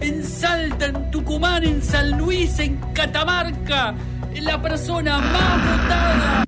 en 0.00 0.24
Salta, 0.24 0.86
en 0.86 1.10
Tucumán, 1.10 1.64
en 1.64 1.82
San 1.82 2.18
Luis, 2.18 2.58
en 2.58 2.76
Catamarca, 2.92 3.94
la 4.40 4.60
persona 4.60 5.18
más 5.18 5.80
votada. 5.80 6.44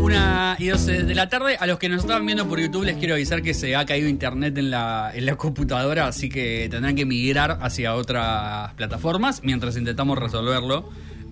Una 0.00 0.56
y 0.58 0.68
12 0.68 1.02
de 1.04 1.14
la 1.14 1.28
tarde. 1.28 1.56
A 1.58 1.66
los 1.66 1.78
que 1.78 1.88
nos 1.88 2.00
estaban 2.02 2.26
viendo 2.26 2.48
por 2.48 2.60
YouTube 2.60 2.84
les 2.84 2.96
quiero 2.96 3.14
avisar 3.14 3.42
que 3.42 3.54
se 3.54 3.76
ha 3.76 3.84
caído 3.86 4.08
internet 4.08 4.56
en 4.58 4.70
la, 4.70 5.12
en 5.14 5.26
la 5.26 5.36
computadora, 5.36 6.06
así 6.06 6.28
que 6.28 6.68
tendrán 6.70 6.96
que 6.96 7.06
migrar 7.06 7.58
hacia 7.60 7.94
otras 7.94 8.72
plataformas 8.74 9.42
mientras 9.42 9.76
intentamos 9.76 10.18
resolverlo 10.18 10.88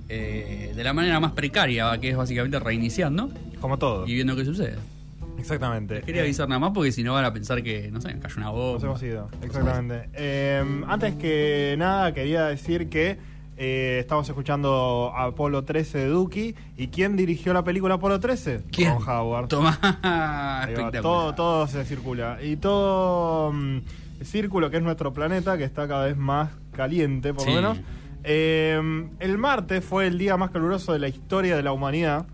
eh, 0.08 0.72
de 0.74 0.84
la 0.84 0.92
manera 0.92 1.20
más 1.20 1.32
precaria, 1.32 1.96
que 2.00 2.10
es 2.10 2.16
básicamente 2.16 2.58
reiniciando. 2.58 3.30
Como 3.60 3.78
todo. 3.78 4.06
Y 4.06 4.14
viendo 4.14 4.34
qué 4.34 4.44
sucede. 4.44 4.76
Exactamente. 5.40 6.02
Quería 6.02 6.22
avisar 6.22 6.48
nada 6.48 6.58
más 6.58 6.70
porque 6.72 6.92
si 6.92 7.02
no 7.02 7.14
van 7.14 7.24
a 7.24 7.32
pensar 7.32 7.62
que, 7.62 7.90
no 7.90 8.00
sé, 8.00 8.18
cayó 8.18 8.36
una 8.36 8.50
voz. 8.50 8.74
Nos 8.74 8.84
hemos 8.84 9.02
ido, 9.02 9.28
exactamente. 9.42 10.08
Eh, 10.14 10.82
antes 10.86 11.14
que 11.14 11.74
nada, 11.78 12.12
quería 12.14 12.46
decir 12.46 12.88
que 12.88 13.18
eh, 13.56 13.98
estamos 14.00 14.28
escuchando 14.28 15.12
Apolo 15.14 15.64
13 15.64 15.98
de 15.98 16.06
Duki. 16.06 16.54
¿Y 16.76 16.88
quién 16.88 17.16
dirigió 17.16 17.52
la 17.52 17.62
película 17.64 17.94
Apolo 17.96 18.18
13? 18.20 18.62
¿Quién? 18.72 18.94
Ron 18.94 19.08
Howard. 19.08 19.48
Toma. 19.48 19.78
todo, 21.02 21.34
todo 21.34 21.66
se 21.66 21.84
circula. 21.84 22.38
Y 22.42 22.56
todo 22.56 23.52
mm, 23.52 23.76
el 24.20 24.26
círculo 24.26 24.70
que 24.70 24.78
es 24.78 24.82
nuestro 24.82 25.12
planeta, 25.12 25.58
que 25.58 25.64
está 25.64 25.86
cada 25.88 26.06
vez 26.06 26.16
más 26.16 26.50
caliente, 26.72 27.34
por 27.34 27.44
Sí. 27.44 27.50
lo 27.50 27.54
menos. 27.56 27.80
Eh, 28.22 29.08
el 29.18 29.38
martes 29.38 29.84
fue 29.84 30.06
el 30.06 30.18
día 30.18 30.36
más 30.36 30.50
caluroso 30.50 30.92
de 30.92 30.98
la 30.98 31.08
historia 31.08 31.56
de 31.56 31.62
la 31.62 31.72
humanidad, 31.72 32.26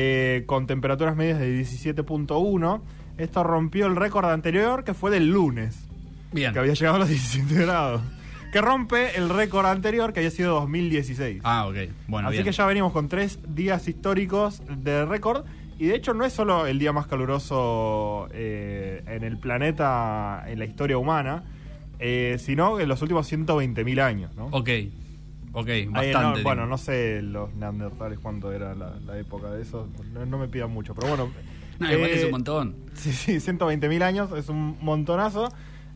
eh, 0.00 0.44
con 0.46 0.68
temperaturas 0.68 1.16
medias 1.16 1.40
de 1.40 1.60
17.1. 1.60 2.80
Esto 3.16 3.42
rompió 3.42 3.86
el 3.86 3.96
récord 3.96 4.26
anterior, 4.30 4.84
que 4.84 4.94
fue 4.94 5.10
del 5.10 5.28
lunes, 5.28 5.88
Bien. 6.32 6.52
que 6.52 6.60
había 6.60 6.74
llegado 6.74 6.96
a 6.96 6.98
los 7.00 7.08
17 7.08 7.52
grados. 7.62 8.00
Que 8.52 8.60
rompe 8.60 9.16
el 9.18 9.28
récord 9.28 9.66
anterior, 9.66 10.12
que 10.12 10.20
había 10.20 10.30
sido 10.30 10.54
2016. 10.60 11.40
Ah, 11.42 11.66
ok. 11.66 11.76
Bueno, 12.06 12.28
Así 12.28 12.36
bien. 12.36 12.44
que 12.44 12.52
ya 12.52 12.64
venimos 12.64 12.92
con 12.92 13.08
tres 13.08 13.40
días 13.48 13.88
históricos 13.88 14.62
de 14.68 15.04
récord. 15.04 15.44
Y 15.80 15.86
de 15.86 15.96
hecho 15.96 16.14
no 16.14 16.24
es 16.24 16.32
solo 16.32 16.66
el 16.68 16.78
día 16.78 16.92
más 16.92 17.06
caluroso 17.08 18.28
eh, 18.32 19.02
en 19.06 19.24
el 19.24 19.36
planeta, 19.38 20.44
en 20.46 20.58
la 20.60 20.64
historia 20.64 20.96
humana, 20.96 21.42
eh, 21.98 22.36
sino 22.38 22.78
en 22.80 22.88
los 22.88 23.02
últimos 23.02 23.30
120.000 23.30 24.00
años. 24.00 24.34
¿no? 24.36 24.46
Ok. 24.52 24.70
Ok, 25.58 25.68
Ahí, 25.68 25.86
bastante. 25.86 26.38
no, 26.38 26.44
bueno, 26.44 26.66
no 26.66 26.78
sé 26.78 27.20
los 27.20 27.52
neandertales 27.54 28.20
cuánto 28.20 28.52
era 28.52 28.76
la, 28.76 28.94
la 29.04 29.18
época 29.18 29.50
de 29.50 29.62
eso. 29.62 29.88
No, 30.12 30.24
no 30.24 30.38
me 30.38 30.46
pidan 30.46 30.70
mucho, 30.70 30.94
pero 30.94 31.08
bueno. 31.08 31.32
No, 31.80 31.92
igual 31.92 32.10
eh, 32.10 32.14
es 32.14 32.24
un 32.26 32.30
montón. 32.30 32.76
Sí, 32.94 33.12
sí, 33.12 33.32
120.000 33.40 34.02
años, 34.02 34.30
es 34.36 34.48
un 34.50 34.76
montonazo. 34.80 35.48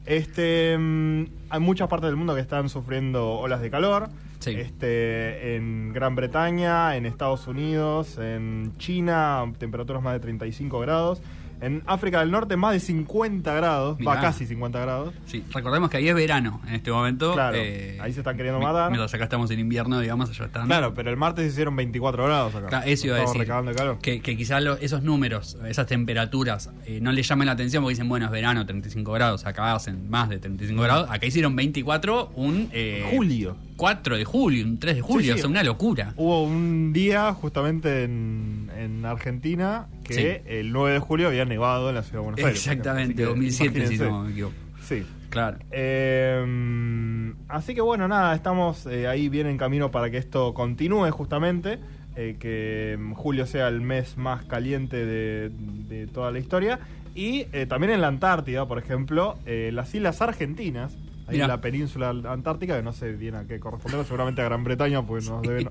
Este, 0.04 0.76
mm, 0.76 1.24
hay 1.50 1.60
muchas 1.60 1.86
partes 1.86 2.08
del 2.08 2.16
mundo 2.16 2.34
que 2.34 2.40
están 2.40 2.68
sufriendo 2.68 3.34
olas 3.34 3.60
de 3.60 3.70
calor. 3.70 4.08
Sí. 4.40 4.50
Este, 4.50 5.54
en 5.54 5.92
Gran 5.92 6.16
Bretaña, 6.16 6.96
en 6.96 7.06
Estados 7.06 7.46
Unidos, 7.46 8.18
en 8.18 8.72
China, 8.78 9.44
temperaturas 9.58 10.02
más 10.02 10.14
de 10.14 10.18
35 10.20 10.80
grados. 10.80 11.22
En 11.62 11.82
África 11.86 12.20
del 12.20 12.30
Norte, 12.30 12.56
más 12.56 12.72
de 12.74 12.80
50 12.80 13.54
grados. 13.54 13.96
Va, 14.06 14.20
casi 14.20 14.46
50 14.46 14.80
grados. 14.80 15.14
Sí, 15.26 15.44
recordemos 15.54 15.88
que 15.88 15.96
ahí 15.98 16.08
es 16.08 16.14
verano 16.14 16.60
en 16.66 16.74
este 16.74 16.90
momento. 16.90 17.32
Claro, 17.34 17.56
eh, 17.58 17.98
ahí 18.00 18.12
se 18.12 18.20
están 18.20 18.36
queriendo 18.36 18.60
matar. 18.60 18.90
Mientras 18.90 19.14
acá 19.14 19.24
estamos 19.24 19.50
en 19.52 19.60
invierno, 19.60 20.00
digamos, 20.00 20.28
allá 20.28 20.46
están. 20.46 20.66
Claro, 20.66 20.92
pero 20.92 21.08
el 21.10 21.16
martes 21.16 21.50
hicieron 21.52 21.76
24 21.76 22.24
grados 22.24 22.54
acá. 22.54 22.66
Claro, 22.66 22.86
eso 22.86 23.06
iba 23.06 23.16
a 23.16 23.20
decir. 23.20 23.46
calor. 23.46 23.98
Que, 24.00 24.20
que 24.20 24.36
quizás 24.36 24.62
esos 24.80 25.02
números, 25.02 25.56
esas 25.68 25.86
temperaturas, 25.86 26.70
eh, 26.84 26.98
no 27.00 27.12
les 27.12 27.28
llamen 27.28 27.46
la 27.46 27.52
atención 27.52 27.82
porque 27.82 27.92
dicen, 27.94 28.08
bueno, 28.08 28.26
es 28.26 28.32
verano, 28.32 28.66
35 28.66 29.12
grados. 29.12 29.46
Acá 29.46 29.74
hacen 29.74 30.10
más 30.10 30.28
de 30.28 30.38
35 30.40 30.82
grados. 30.82 31.08
Acá 31.10 31.26
hicieron 31.26 31.54
24 31.54 32.32
un. 32.34 32.68
eh, 32.72 33.08
Julio. 33.14 33.56
4 33.76 34.16
de 34.16 34.24
julio, 34.24 34.64
un 34.64 34.78
3 34.78 34.94
de 34.96 35.00
julio. 35.00 35.20
Sí, 35.22 35.32
sí. 35.32 35.32
O 35.32 35.38
sea, 35.38 35.48
una 35.50 35.64
locura. 35.64 36.12
Hubo 36.16 36.44
un 36.44 36.92
día 36.92 37.32
justamente 37.34 38.04
en, 38.04 38.70
en 38.78 39.04
Argentina 39.04 39.88
que 40.02 40.14
Sí. 40.14 40.26
el 40.46 40.72
9 40.72 40.92
de 40.94 40.98
julio 41.00 41.28
había 41.28 41.44
nevado 41.44 41.88
en 41.88 41.94
la 41.96 42.02
ciudad 42.02 42.20
de 42.20 42.24
Buenos 42.24 42.38
Aires. 42.44 42.58
Exactamente, 42.66 43.14
que 43.14 43.22
2007, 43.24 43.86
si 43.86 43.98
no 43.98 44.22
me 44.24 44.30
equivoco. 44.32 44.54
Sí. 44.82 45.04
Claro. 45.30 45.58
Eh, 45.70 47.32
así 47.48 47.74
que 47.74 47.80
bueno, 47.80 48.08
nada, 48.08 48.34
estamos 48.34 48.86
eh, 48.86 49.06
ahí 49.08 49.28
bien 49.28 49.46
en 49.46 49.56
camino 49.58 49.90
para 49.90 50.10
que 50.10 50.18
esto 50.18 50.52
continúe 50.54 51.10
justamente. 51.10 51.78
eh, 52.14 52.36
que 52.38 52.98
mm, 53.00 53.14
julio 53.14 53.46
sea 53.46 53.68
el 53.68 53.80
mes 53.80 54.18
más 54.18 54.44
caliente 54.44 55.06
de, 55.06 55.50
de 55.88 56.06
toda 56.06 56.30
la 56.30 56.38
historia. 56.38 56.78
Y 57.14 57.46
eh, 57.52 57.64
también 57.66 57.90
en 57.94 58.02
la 58.02 58.08
Antártida, 58.08 58.66
por 58.68 58.78
ejemplo, 58.78 59.38
las 59.46 59.94
islas 59.94 60.20
argentinas, 60.20 60.94
ahí 61.26 61.40
en 61.40 61.48
la 61.48 61.62
península 61.62 62.10
antártica, 62.10 62.76
que 62.76 62.82
no 62.82 62.92
sé 62.92 63.12
bien 63.12 63.34
a 63.34 63.46
qué 63.46 63.58
corresponde, 63.58 64.04
seguramente 64.04 64.42
a 64.42 64.44
Gran 64.44 64.62
Bretaña, 64.62 65.00
pues 65.06 65.30
nos 65.30 65.40
deben 65.40 65.68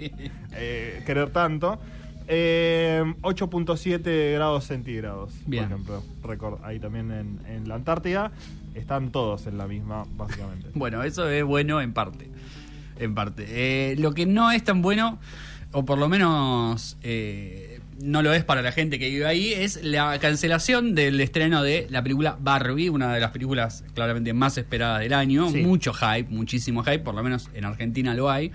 eh, 0.55 1.03
querer 1.05 1.29
tanto. 1.29 1.79
Eh, 2.33 3.03
8.7 3.23 4.33
grados 4.35 4.63
centígrados, 4.63 5.33
Bien. 5.45 5.65
por 5.65 5.73
ejemplo. 5.73 6.03
Récord 6.23 6.59
ahí 6.63 6.79
también 6.79 7.11
en, 7.11 7.39
en 7.45 7.67
la 7.67 7.75
Antártida. 7.75 8.31
Están 8.73 9.11
todos 9.11 9.47
en 9.47 9.57
la 9.57 9.67
misma, 9.67 10.05
básicamente. 10.15 10.69
Bueno, 10.73 11.03
eso 11.03 11.29
es 11.29 11.43
bueno 11.43 11.81
en 11.81 11.91
parte. 11.91 12.29
En 12.97 13.13
parte. 13.15 13.45
Eh, 13.49 13.95
lo 13.97 14.13
que 14.13 14.25
no 14.25 14.49
es 14.49 14.63
tan 14.63 14.81
bueno, 14.81 15.19
o 15.73 15.83
por 15.83 15.97
lo 15.97 16.07
menos 16.07 16.97
eh, 17.01 17.80
no 18.03 18.21
lo 18.21 18.33
es 18.33 18.43
para 18.43 18.61
la 18.61 18.71
gente 18.71 18.99
que 18.99 19.09
vive 19.09 19.25
ahí, 19.25 19.53
es 19.53 19.83
la 19.83 20.17
cancelación 20.19 20.95
del 20.95 21.19
estreno 21.21 21.63
de 21.63 21.87
la 21.89 22.01
película 22.03 22.37
Barbie, 22.39 22.89
una 22.89 23.13
de 23.13 23.19
las 23.19 23.31
películas 23.31 23.83
claramente 23.93 24.33
más 24.33 24.57
esperadas 24.57 25.01
del 25.01 25.13
año. 25.13 25.49
Sí. 25.49 25.61
Mucho 25.61 25.93
hype, 25.93 26.29
muchísimo 26.29 26.83
hype, 26.83 26.99
por 26.99 27.15
lo 27.15 27.23
menos 27.23 27.49
en 27.53 27.65
Argentina 27.65 28.13
lo 28.13 28.29
hay. 28.29 28.51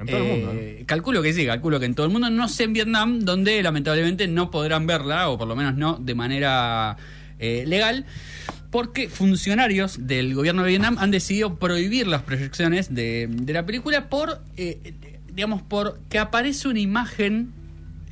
En 0.00 0.06
todo 0.06 0.16
el 0.18 0.24
mundo, 0.24 0.52
Eh, 0.54 0.84
Calculo 0.86 1.22
que 1.22 1.32
sí, 1.32 1.46
calculo 1.46 1.80
que 1.80 1.86
en 1.86 1.94
todo 1.94 2.06
el 2.06 2.12
mundo, 2.12 2.30
no 2.30 2.48
sé 2.48 2.64
en 2.64 2.72
Vietnam, 2.72 3.20
donde 3.20 3.62
lamentablemente 3.62 4.26
no 4.28 4.50
podrán 4.50 4.86
verla, 4.86 5.28
o 5.28 5.38
por 5.38 5.48
lo 5.48 5.56
menos 5.56 5.74
no 5.76 5.96
de 6.00 6.14
manera 6.14 6.96
eh, 7.38 7.64
legal, 7.66 8.06
porque 8.70 9.08
funcionarios 9.08 10.06
del 10.06 10.34
gobierno 10.34 10.62
de 10.62 10.68
Vietnam 10.68 10.96
han 10.98 11.10
decidido 11.10 11.56
prohibir 11.58 12.06
las 12.06 12.22
proyecciones 12.22 12.94
de, 12.94 13.28
de 13.30 13.52
la 13.52 13.66
película 13.66 14.08
por, 14.08 14.42
eh, 14.56 14.94
digamos, 15.32 15.62
por 15.62 16.00
que 16.08 16.18
aparece 16.18 16.68
una 16.68 16.80
imagen 16.80 17.52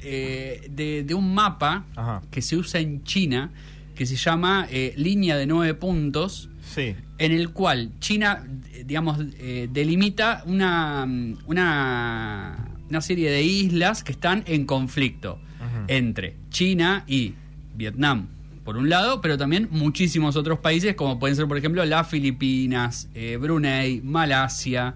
eh, 0.03 0.69
de, 0.71 1.03
de 1.05 1.15
un 1.15 1.35
mapa 1.35 1.85
Ajá. 1.97 2.23
que 2.31 2.43
se 2.43 2.57
usa 2.57 2.81
en 2.81 3.03
China, 3.05 3.51
que 3.95 4.07
se 4.07 4.17
llama 4.17 4.67
eh, 4.71 4.95
línea 4.97 5.37
de 5.37 5.47
nueve 5.47 5.75
puntos, 5.75 6.49
Sí. 6.63 6.95
en 7.19 7.33
el 7.33 7.51
cual 7.51 7.91
China, 7.99 8.47
digamos, 8.85 9.19
eh, 9.39 9.69
delimita 9.73 10.43
una, 10.47 11.07
una, 11.47 12.69
una 12.89 13.01
serie 13.01 13.31
de 13.31 13.43
islas 13.43 14.05
que 14.05 14.13
están 14.13 14.45
en 14.47 14.65
conflicto 14.67 15.41
entre 15.89 16.37
China 16.51 17.05
y 17.07 17.35
Vietnam, 17.75 18.29
por 18.65 18.77
un 18.77 18.91
lado, 18.91 19.21
pero 19.23 19.39
también 19.39 19.69
muchísimos 19.71 20.37
otros 20.37 20.59
países, 20.59 20.95
como 20.95 21.19
pueden 21.19 21.35
ser, 21.37 21.47
por 21.49 21.57
ejemplo, 21.57 21.83
las 21.87 22.07
Filipinas, 22.09 23.09
eh, 23.15 23.39
Brunei, 23.41 24.03
Malasia 24.03 24.95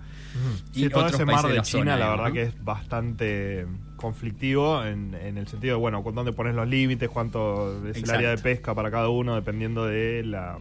y 0.74 0.82
Sí, 0.84 0.88
todo 0.90 1.04
otros 1.06 1.14
ese 1.20 1.24
países 1.26 1.42
mar 1.42 1.50
de 1.50 1.56
la 1.56 1.62
China, 1.62 1.80
zona, 1.82 1.96
la 1.96 2.10
verdad 2.10 2.26
¿no? 2.28 2.32
que 2.34 2.42
es 2.42 2.64
bastante 2.64 3.66
conflictivo 4.02 4.84
en, 4.84 5.14
en 5.14 5.38
el 5.38 5.46
sentido 5.48 5.76
de, 5.76 5.80
bueno, 5.80 6.02
con 6.02 6.14
dónde 6.14 6.32
pones 6.32 6.54
los 6.54 6.68
límites, 6.68 7.08
cuánto 7.08 7.86
es 7.88 7.96
el 8.02 8.10
área 8.10 8.30
de 8.30 8.38
pesca 8.38 8.74
para 8.74 8.90
cada 8.90 9.08
uno, 9.08 9.34
dependiendo 9.36 9.86
de 9.86 10.22
la 10.24 10.58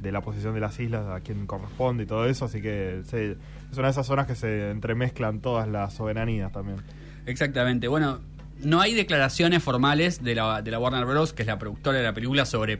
de 0.00 0.12
la 0.12 0.20
posición 0.20 0.52
de 0.54 0.60
las 0.60 0.78
islas, 0.78 1.06
a 1.08 1.20
quién 1.20 1.46
corresponde 1.46 2.02
y 2.04 2.06
todo 2.06 2.26
eso, 2.26 2.44
así 2.44 2.60
que 2.60 3.00
se- 3.06 3.32
es 3.72 3.78
una 3.78 3.86
de 3.86 3.92
esas 3.92 4.06
zonas 4.06 4.26
que 4.26 4.34
se 4.34 4.70
entremezclan 4.70 5.40
todas 5.40 5.66
las 5.66 5.94
soberanías 5.94 6.52
también. 6.52 6.76
Exactamente. 7.24 7.88
Bueno, 7.88 8.20
no 8.62 8.82
hay 8.82 8.92
declaraciones 8.92 9.62
formales 9.62 10.22
de 10.22 10.34
la, 10.34 10.60
de 10.60 10.70
la 10.70 10.78
Warner 10.78 11.06
Bros., 11.06 11.32
que 11.32 11.40
es 11.42 11.48
la 11.48 11.58
productora 11.58 11.96
de 11.98 12.04
la 12.04 12.12
película, 12.12 12.44
sobre 12.44 12.78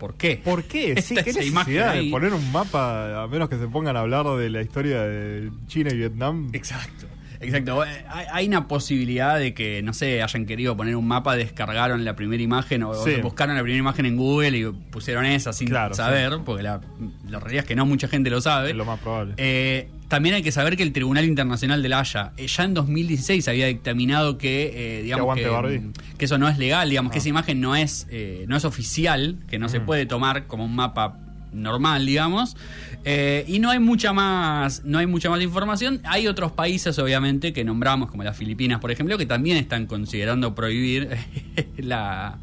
por 0.00 0.14
qué. 0.14 0.40
¿Por 0.44 0.64
qué? 0.64 0.94
Sí, 1.00 1.14
¿Qué 1.14 1.32
necesidad 1.32 1.94
de 1.94 2.10
poner 2.10 2.32
un 2.34 2.50
mapa, 2.50 3.22
a 3.22 3.28
menos 3.28 3.48
que 3.48 3.56
se 3.56 3.68
pongan 3.68 3.96
a 3.96 4.00
hablar 4.00 4.26
de 4.36 4.50
la 4.50 4.60
historia 4.60 5.02
de 5.02 5.52
China 5.68 5.90
y 5.92 5.96
Vietnam? 5.96 6.50
Exacto. 6.52 7.06
Exacto. 7.44 7.84
Eh, 7.84 8.04
hay, 8.32 8.46
una 8.48 8.66
posibilidad 8.68 9.38
de 9.38 9.54
que, 9.54 9.82
no 9.82 9.92
sé, 9.92 10.22
hayan 10.22 10.46
querido 10.46 10.76
poner 10.76 10.96
un 10.96 11.06
mapa, 11.06 11.36
descargaron 11.36 12.04
la 12.04 12.16
primera 12.16 12.42
imagen 12.42 12.82
o, 12.82 12.90
o 12.90 13.04
Sí. 13.04 13.16
buscaron 13.22 13.54
la 13.56 13.62
primera 13.62 13.78
imagen 13.80 14.06
en 14.06 14.16
Google 14.16 14.56
y 14.58 14.64
pusieron 14.90 15.24
esa 15.26 15.52
sin 15.52 15.68
Claro, 15.68 15.94
saber, 15.94 16.38
porque 16.44 16.62
la, 16.62 16.80
la 17.28 17.40
realidad 17.40 17.64
es 17.64 17.68
que 17.68 17.76
no 17.76 17.86
mucha 17.86 18.08
gente 18.08 18.30
lo 18.30 18.40
sabe. 18.40 18.70
Es 18.70 18.76
lo 18.76 18.84
más 18.84 19.00
probable. 19.00 19.34
Eh, 19.36 19.88
también 20.08 20.34
hay 20.36 20.42
que 20.42 20.52
saber 20.52 20.76
que 20.76 20.82
el 20.82 20.92
Tribunal 20.92 21.24
Internacional 21.24 21.82
de 21.82 21.88
la 21.88 22.00
Haya 22.00 22.32
eh, 22.36 22.46
ya 22.46 22.64
en 22.64 22.74
2016 22.74 23.48
había 23.48 23.66
dictaminado 23.66 24.38
que, 24.38 24.98
eh, 24.98 25.02
digamos 25.02 25.36
que, 25.36 25.80
eso 26.24 26.38
no 26.38 26.48
es 26.48 26.58
legal, 26.58 26.88
digamos 26.88 27.10
que 27.10 27.18
Ah. 27.18 27.20
esa 27.20 27.28
imagen 27.30 27.60
no 27.60 27.74
es 27.74 28.06
eh, 28.10 28.44
no 28.48 28.56
es 28.56 28.64
oficial, 28.64 29.36
que 29.48 29.58
no 29.58 29.68
se 29.68 29.80
Mm. 29.80 29.86
puede 29.86 30.06
tomar 30.06 30.46
como 30.46 30.64
un 30.64 30.74
mapa 30.76 31.18
normal, 31.54 32.06
digamos. 32.06 32.56
Eh, 33.04 33.44
y 33.46 33.58
no 33.58 33.70
hay 33.70 33.78
mucha 33.78 34.12
más 34.12 34.84
no 34.84 34.98
hay 34.98 35.06
mucha 35.06 35.30
más 35.30 35.40
información. 35.42 36.00
Hay 36.04 36.26
otros 36.26 36.52
países, 36.52 36.98
obviamente, 36.98 37.52
que 37.52 37.64
nombramos 37.64 38.10
como 38.10 38.22
las 38.22 38.36
Filipinas, 38.36 38.80
por 38.80 38.90
ejemplo, 38.90 39.16
que 39.18 39.26
también 39.26 39.56
están 39.56 39.86
considerando 39.86 40.54
prohibir 40.54 41.08
la 41.76 42.38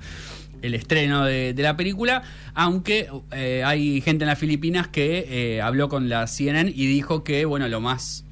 el 0.62 0.76
estreno 0.76 1.26
de, 1.26 1.54
de 1.54 1.64
la 1.64 1.76
película, 1.76 2.24
aunque 2.54 3.10
eh, 3.32 3.64
hay 3.66 4.02
gente 4.02 4.24
en 4.24 4.30
las 4.30 4.40
Filipinas 4.40 4.88
que 4.88 5.26
eh, 5.28 5.62
habló 5.62 5.90
con 5.90 6.10
la 6.10 6.28
CNN 6.28 6.72
y 6.74 6.86
dijo 6.86 7.24
que, 7.24 7.46
bueno, 7.46 7.68
lo 7.68 7.82
más 7.82 8.26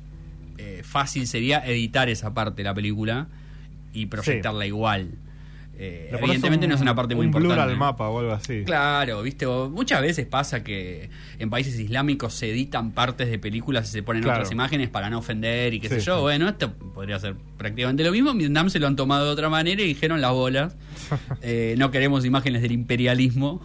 eh, 0.58 0.82
fácil 0.84 1.28
sería 1.28 1.60
editar 1.66 2.10
esa 2.10 2.34
parte 2.34 2.58
de 2.58 2.64
la 2.66 2.74
película 2.74 3.28
y 3.94 4.06
proyectarla 4.06 4.66
igual. 4.66 5.12
Eh, 5.82 6.10
evidentemente 6.12 6.66
un- 6.66 6.70
no 6.72 6.76
es 6.76 6.82
una 6.82 6.94
parte 6.94 7.16
muy 7.16 7.28
un 7.28 7.32
blur 7.32 7.44
importante. 7.44 7.72
al 7.72 7.78
mapa 7.80 8.10
o 8.10 8.20
algo 8.20 8.34
así. 8.34 8.64
Claro, 8.66 9.22
viste, 9.22 9.46
o 9.46 9.70
muchas 9.70 10.02
veces 10.02 10.26
pasa 10.26 10.62
que 10.62 11.10
en 11.40 11.50
países 11.50 11.80
islámicos 11.80 12.34
se 12.34 12.52
editan 12.52 12.92
partes 12.92 13.30
de 13.30 13.40
películas 13.40 13.88
y 13.88 13.92
se 13.94 14.04
ponen 14.04 14.24
Claro. 14.24 14.40
otras 14.40 14.52
imágenes 14.52 14.90
para 14.90 15.10
no 15.10 15.20
ofender 15.20 15.74
y 15.74 15.80
qué 15.80 15.88
Sí, 15.88 15.96
sé 15.96 16.02
yo. 16.02 16.16
sí. 16.18 16.22
Bueno, 16.22 16.50
esto 16.50 16.74
podría 16.74 17.18
ser 17.18 17.36
prácticamente 17.58 18.04
lo 18.04 18.12
mismo. 18.12 18.34
Vietnam 18.34 18.70
se 18.70 18.80
lo 18.80 18.88
han 18.88 18.98
tomado 18.98 19.26
de 19.28 19.32
otra 19.32 19.48
manera 19.50 19.82
y 19.82 19.86
dijeron 19.88 20.20
las 20.20 20.32
bolas. 20.32 20.76
Eh, 21.42 21.76
no 21.78 21.90
queremos 21.92 22.26
imágenes 22.26 22.62
del 22.62 22.74
imperialismo. 22.74 23.62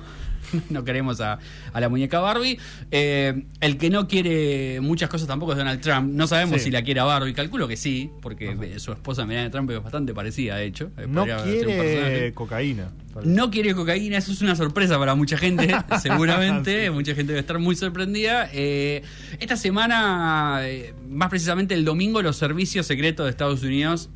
No 0.71 0.85
queremos 0.85 1.21
a, 1.21 1.39
a 1.73 1.81
la 1.81 1.89
muñeca 1.89 2.21
Barbie. 2.21 2.59
Eh, 2.91 3.45
el 3.61 3.77
que 3.79 3.91
no 3.91 4.09
quiere 4.09 4.81
muchas 4.81 5.09
cosas 5.09 5.27
tampoco 5.29 5.53
es 5.53 5.59
Donald 5.59 5.81
Trump. 5.81 6.12
No 6.12 6.27
sabemos 6.27 6.59
Sí. 6.59 6.65
si 6.67 6.71
la 6.71 6.83
quiere 6.83 7.01
a 7.01 7.05
Barbie. 7.05 7.33
Calculo 7.35 7.69
que 7.69 7.77
sí, 7.77 8.11
porque 8.23 8.79
su 8.79 8.93
esposa 8.93 9.25
Melania 9.27 9.51
Trump 9.51 9.71
es 9.71 9.83
bastante 9.83 10.15
parecida, 10.15 10.56
de 10.56 10.67
hecho. 10.67 10.91
Eh, 10.99 11.06
No 11.09 11.25
quiere 11.25 12.33
cocaína. 12.35 12.89
No 13.25 13.49
quiere 13.51 13.75
cocaína, 13.75 14.19
eso 14.19 14.33
es 14.33 14.43
una 14.43 14.56
sorpresa 14.56 14.99
para 14.99 15.15
mucha 15.15 15.37
gente, 15.37 15.69
seguramente. 16.03 16.91
Mucha 16.91 17.15
gente 17.15 17.33
debe 17.33 17.41
estar 17.41 17.59
muy 17.61 17.77
sorprendida. 17.77 18.49
Eh, 18.53 19.03
esta 19.39 19.56
semana, 19.56 20.61
más 21.09 21.29
precisamente 21.31 21.75
el 21.75 21.85
domingo, 21.85 22.23
los 22.23 22.37
servicios 22.37 22.87
secretos 22.87 23.25
de 23.27 23.31
Estados 23.31 23.62
Unidos 23.62 24.11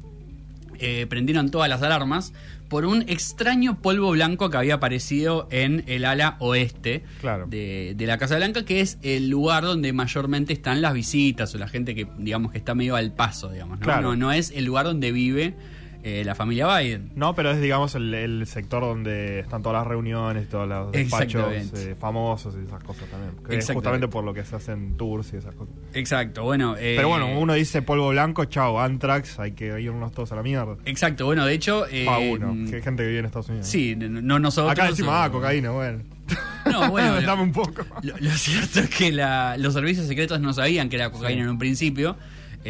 eh, 0.81 1.07
prendieron 1.09 1.51
todas 1.51 1.69
las 1.69 1.83
alarmas 1.83 2.33
por 2.69 2.85
un 2.85 3.03
extraño 3.09 3.81
polvo 3.81 4.11
blanco 4.11 4.51
que 4.51 4.57
había 4.59 4.75
aparecido 4.75 5.49
en 5.51 5.85
el 5.87 6.05
ala 6.05 6.37
oeste 6.41 7.03
Claro. 7.21 7.47
de, 7.49 7.95
de 7.97 8.07
la 8.07 8.19
Casa 8.19 8.37
Blanca, 8.37 8.65
que 8.65 8.81
es 8.81 8.99
el 9.03 9.31
lugar 9.31 9.65
donde 9.65 9.93
mayormente 9.93 10.53
están 10.53 10.83
las 10.83 10.93
visitas 10.95 11.55
o 11.55 11.59
la 11.59 11.69
gente 11.69 11.95
que, 11.95 12.07
digamos, 12.19 12.53
que 12.53 12.59
está 12.59 12.75
medio 12.75 12.97
al 12.97 13.13
paso, 13.13 13.51
digamos. 13.51 13.79
¿no? 13.81 13.85
Claro. 13.85 14.03
No, 14.11 14.17
no 14.17 14.33
es 14.33 14.51
el 14.55 14.65
lugar 14.67 14.85
donde 14.87 15.13
vive 15.13 15.55
eh, 16.03 16.23
la 16.25 16.35
familia 16.35 16.79
Biden. 16.79 17.11
No, 17.17 17.35
pero 17.35 17.51
es, 17.51 17.61
digamos, 17.61 17.95
el, 17.95 18.15
el 18.15 18.47
sector 18.47 18.83
donde 18.83 19.41
están 19.41 19.63
todas 19.63 19.79
las 19.81 19.87
reuniones, 19.87 20.49
todos 20.49 20.69
los 20.69 20.93
despachos 20.93 21.53
eh, 21.75 21.97
famosos 21.99 22.55
y 22.61 22.65
esas 22.67 22.83
cosas 22.85 23.09
también. 23.11 23.33
Que 23.49 23.57
es 23.57 23.71
justamente 23.71 24.09
por 24.09 24.25
lo 24.25 24.33
que 24.33 24.45
se 24.45 24.57
hacen 24.57 24.97
tours 24.97 25.33
y 25.33 25.37
esas 25.37 25.55
cosas. 25.55 25.75
Exacto, 25.95 26.45
bueno. 26.45 26.77
eh, 26.79 26.95
Pero 26.97 27.09
bueno, 27.09 27.39
uno 27.39 27.55
dice 27.55 27.83
polvo 27.83 28.11
blanco, 28.11 28.45
chao, 28.47 28.81
Antrax, 28.81 29.39
hay 29.41 29.53
que 29.53 29.81
irnos 29.81 30.13
todos 30.13 30.31
a 30.33 30.37
la 30.37 30.43
mierda. 30.43 30.77
Exacto, 30.85 31.27
bueno, 31.27 31.45
de 31.45 31.55
hecho. 31.55 31.87
eh, 31.91 32.05
Pa' 32.07 32.19
uno, 32.19 32.69
que 32.71 32.77
hay 32.77 32.83
gente 32.83 33.03
que 33.03 33.09
vive 33.09 33.19
en 33.21 33.27
Estados 33.27 33.49
Unidos. 33.49 33.67
Sí, 33.67 33.97
no 33.97 34.09
no 34.23 34.39
nosotros. 34.39 34.73
Acá 34.73 34.89
decimos, 34.89 35.13
ah, 35.15 35.29
cocaína, 35.31 35.71
bueno. 35.71 36.03
No, 36.71 36.91
bueno, 36.91 37.21
Dame 37.23 37.43
un 37.43 37.53
poco. 37.53 37.83
Lo, 38.03 38.15
lo 38.19 38.31
cierto 38.33 38.81
es 38.81 38.91
que 38.91 39.11
la- 39.11 39.57
los 39.57 39.73
servicios 39.73 40.07
secretos 40.07 40.39
no 40.41 40.53
sabían 40.53 40.91
que 40.91 40.97
era 40.97 41.11
cocaína 41.11 41.41
Sí. 41.41 41.45
en 41.45 41.49
un 41.51 41.59
principio. 41.59 42.17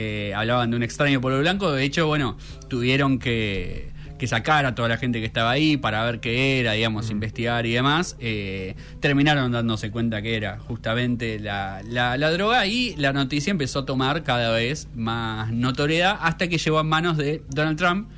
Eh, 0.00 0.32
hablaban 0.34 0.70
de 0.70 0.76
un 0.76 0.82
extraño 0.84 1.20
polvo 1.20 1.40
blanco. 1.40 1.72
De 1.72 1.82
hecho, 1.82 2.06
bueno, 2.06 2.36
tuvieron 2.68 3.18
que, 3.18 3.90
que 4.16 4.26
sacar 4.28 4.64
a 4.64 4.74
toda 4.76 4.86
la 4.88 4.96
gente 4.96 5.18
que 5.18 5.26
estaba 5.26 5.50
ahí 5.50 5.76
para 5.76 6.04
ver 6.04 6.20
qué 6.20 6.60
era, 6.60 6.72
digamos, 6.74 7.10
investigar 7.10 7.66
y 7.66 7.72
demás. 7.72 8.16
Eh, 8.20 8.76
terminaron 9.00 9.50
dándose 9.50 9.90
cuenta 9.90 10.22
que 10.22 10.36
era 10.36 10.58
justamente 10.60 11.40
la, 11.40 11.82
la- 11.88 12.16
la 12.16 12.30
droga 12.30 12.64
y 12.66 12.94
la 12.96 13.12
noticia 13.12 13.50
empezó 13.50 13.80
a 13.80 13.84
tomar 13.86 14.22
cada 14.22 14.52
vez 14.52 14.86
más 14.94 15.50
notoriedad 15.52 16.16
hasta 16.20 16.46
que 16.48 16.58
llegó 16.58 16.78
a 16.78 16.84
manos 16.84 17.16
de 17.16 17.42
Donald 17.50 17.76
Trump. 17.78 18.08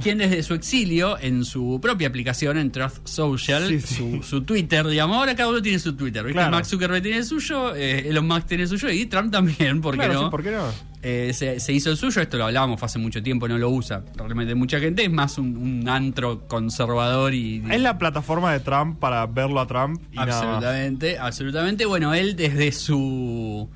Quien 0.00 0.18
desde 0.18 0.42
su 0.44 0.54
exilio, 0.54 1.18
en 1.18 1.44
su 1.44 1.80
propia 1.82 2.06
aplicación, 2.08 2.56
en 2.58 2.70
Truth 2.70 3.04
Social, 3.04 3.66
Sí, 3.66 3.80
sí. 3.80 3.94
Su, 3.96 4.22
su 4.22 4.42
Twitter, 4.44 4.86
digamos, 4.86 5.16
ahora 5.16 5.34
cada 5.34 5.50
uno 5.50 5.60
tiene 5.60 5.80
su 5.80 5.94
Twitter, 5.96 6.22
¿viste? 6.22 6.34
Claro. 6.38 6.52
Mark 6.52 6.64
Zuckerberg 6.64 7.02
tiene 7.02 7.18
el 7.18 7.24
suyo, 7.24 7.74
eh, 7.74 8.08
Elon 8.08 8.24
Musk 8.26 8.46
tiene 8.46 8.62
el 8.62 8.68
suyo 8.68 8.88
y 8.88 9.04
Trump 9.06 9.32
también, 9.32 9.80
¿por 9.82 9.94
qué 9.94 10.04
Claro, 10.04 10.14
no? 10.14 10.20
sí, 10.26 10.30
¿por 10.30 10.42
qué 10.44 10.52
no? 10.52 10.62
Eh, 11.02 11.32
se, 11.32 11.60
se 11.60 11.72
hizo 11.72 11.90
el 11.90 11.96
suyo, 11.96 12.20
esto 12.20 12.36
lo 12.36 12.44
hablábamos 12.44 12.82
hace 12.82 12.98
mucho 12.98 13.22
tiempo, 13.22 13.48
no 13.48 13.56
lo 13.56 13.70
usa 13.70 14.04
realmente 14.16 14.54
mucha 14.54 14.78
gente, 14.80 15.02
es 15.02 15.10
más 15.10 15.38
un, 15.38 15.56
un 15.56 15.88
antro 15.88 16.46
conservador 16.46 17.32
y... 17.32 17.62
Es 17.70 17.80
la 17.80 17.98
plataforma 17.98 18.52
de 18.52 18.60
Trump 18.60 18.98
para 18.98 19.24
verlo 19.26 19.60
a 19.60 19.66
Trump 19.66 20.02
y 20.12 20.16
nada 20.16 20.26
más. 20.26 20.36
Absolutamente, 20.36 21.18
absolutamente. 21.18 21.86
Bueno, 21.86 22.12
él 22.12 22.36
desde 22.36 22.70
su 22.72 23.68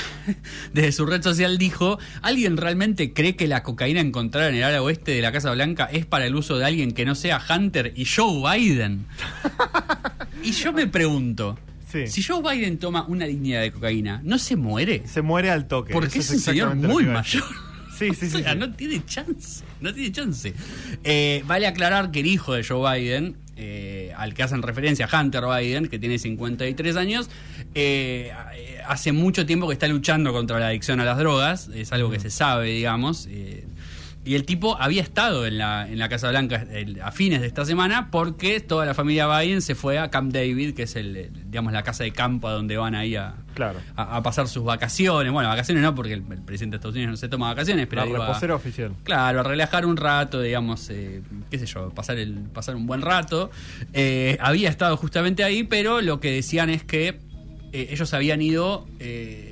desde 0.72 0.92
su 0.92 1.06
red 1.06 1.22
social 1.22 1.58
dijo, 1.58 1.98
¿alguien 2.22 2.56
realmente 2.56 3.12
cree 3.12 3.36
que 3.36 3.48
la 3.48 3.62
cocaína 3.62 4.00
encontrada 4.00 4.48
en 4.48 4.56
el 4.56 4.64
área 4.64 4.82
oeste 4.82 5.12
de 5.12 5.22
la 5.22 5.32
Casa 5.32 5.50
Blanca 5.52 5.88
es 5.92 6.06
para 6.06 6.26
el 6.26 6.34
uso 6.34 6.58
de 6.58 6.64
alguien 6.64 6.92
que 6.92 7.04
no 7.04 7.14
sea 7.14 7.40
Hunter 7.48 7.92
y 7.96 8.04
Joe 8.04 8.58
Biden? 8.58 9.06
y 10.42 10.52
yo 10.52 10.72
me 10.72 10.86
pregunto, 10.86 11.58
Sí. 11.92 12.06
si 12.06 12.22
Joe 12.22 12.40
Biden 12.42 12.78
toma 12.78 13.04
una 13.06 13.26
línea 13.26 13.60
de 13.60 13.70
cocaína, 13.70 14.20
¿no 14.24 14.38
se 14.38 14.56
muere? 14.56 15.02
Se 15.06 15.20
muere 15.20 15.50
al 15.50 15.68
toque. 15.68 15.92
Porque 15.92 16.18
Eso 16.18 16.20
es 16.20 16.30
un 16.30 16.40
señor 16.40 16.74
muy 16.74 17.04
mayor. 17.04 17.44
Sí, 17.98 18.08
sí, 18.14 18.26
sí. 18.30 18.36
O 18.38 18.40
sea, 18.40 18.52
sí. 18.54 18.58
no 18.58 18.72
tiene 18.72 19.04
chance. 19.04 19.62
No 19.80 19.92
tiene 19.92 20.10
chance. 20.10 20.54
Eh, 21.04 21.44
vale 21.46 21.66
aclarar 21.66 22.10
que 22.10 22.20
el 22.20 22.26
hijo 22.26 22.54
de 22.54 22.64
Joe 22.64 22.98
Biden, 22.98 23.36
eh, 23.56 24.12
al 24.16 24.32
que 24.32 24.42
hacen 24.42 24.62
referencia, 24.62 25.06
Hunter 25.12 25.44
Biden, 25.44 25.88
que 25.88 25.98
tiene 25.98 26.18
53 26.18 26.96
años, 26.96 27.28
eh, 27.74 28.32
hace 28.86 29.12
mucho 29.12 29.44
tiempo 29.44 29.68
que 29.68 29.74
está 29.74 29.86
luchando 29.86 30.32
contra 30.32 30.58
la 30.58 30.68
adicción 30.68 30.98
a 31.00 31.04
las 31.04 31.18
drogas. 31.18 31.68
Es 31.74 31.92
algo 31.92 32.10
que 32.10 32.18
se 32.20 32.30
sabe, 32.30 32.68
digamos. 32.68 33.28
Eh, 34.24 34.30
y 34.30 34.34
el 34.34 34.44
tipo 34.44 34.76
había 34.80 35.02
estado 35.02 35.46
en 35.46 35.58
la, 35.58 35.88
en 35.88 35.98
la 35.98 36.08
Casa 36.08 36.28
Blanca 36.30 36.64
el- 36.72 37.00
a 37.02 37.10
fines 37.12 37.40
de 37.40 37.46
esta 37.46 37.64
semana 37.64 38.08
porque 38.10 38.60
toda 38.60 38.86
la 38.86 38.94
familia 38.94 39.26
Biden 39.38 39.62
se 39.62 39.74
fue 39.74 39.98
a 39.98 40.10
Camp 40.10 40.32
David, 40.32 40.74
que 40.74 40.84
es 40.84 40.96
el, 40.96 41.16
el, 41.16 41.30
digamos 41.50 41.72
la 41.72 41.82
casa 41.82 42.04
de 42.04 42.12
campo 42.12 42.48
a 42.48 42.52
donde 42.52 42.76
van 42.76 42.94
ahí 42.94 43.16
a, 43.16 43.34
Claro. 43.54 43.80
a, 43.96 44.16
a 44.16 44.22
pasar 44.22 44.48
sus 44.48 44.64
vacaciones. 44.64 45.30
Bueno, 45.32 45.48
vacaciones 45.48 45.82
no, 45.82 45.94
porque 45.94 46.14
el, 46.14 46.24
el 46.30 46.40
presidente 46.42 46.74
de 46.74 46.76
Estados 46.78 46.94
Unidos 46.94 47.10
no 47.10 47.16
se 47.16 47.28
toma 47.28 47.48
vacaciones, 47.48 47.86
pero 47.86 48.06
La 48.06 48.18
reposera 48.26 48.54
oficial. 48.54 48.92
Claro, 49.04 49.40
a 49.40 49.42
relajar 49.42 49.84
un 49.86 49.96
rato, 49.96 50.40
digamos, 50.40 50.88
eh, 50.90 51.20
qué 51.50 51.58
sé 51.58 51.66
yo, 51.66 51.90
pasar, 51.90 52.18
el, 52.18 52.34
pasar 52.52 52.76
un 52.76 52.86
buen 52.86 53.02
rato. 53.02 53.50
Eh, 53.92 54.38
había 54.40 54.70
estado 54.70 54.96
justamente 54.96 55.44
ahí, 55.44 55.64
pero 55.64 56.00
lo 56.00 56.18
que 56.20 56.30
decían 56.32 56.70
es 56.70 56.82
que 56.84 57.18
eh, 57.72 57.88
ellos 57.90 58.12
habían 58.14 58.40
ido, 58.42 58.86
eh, 59.00 59.51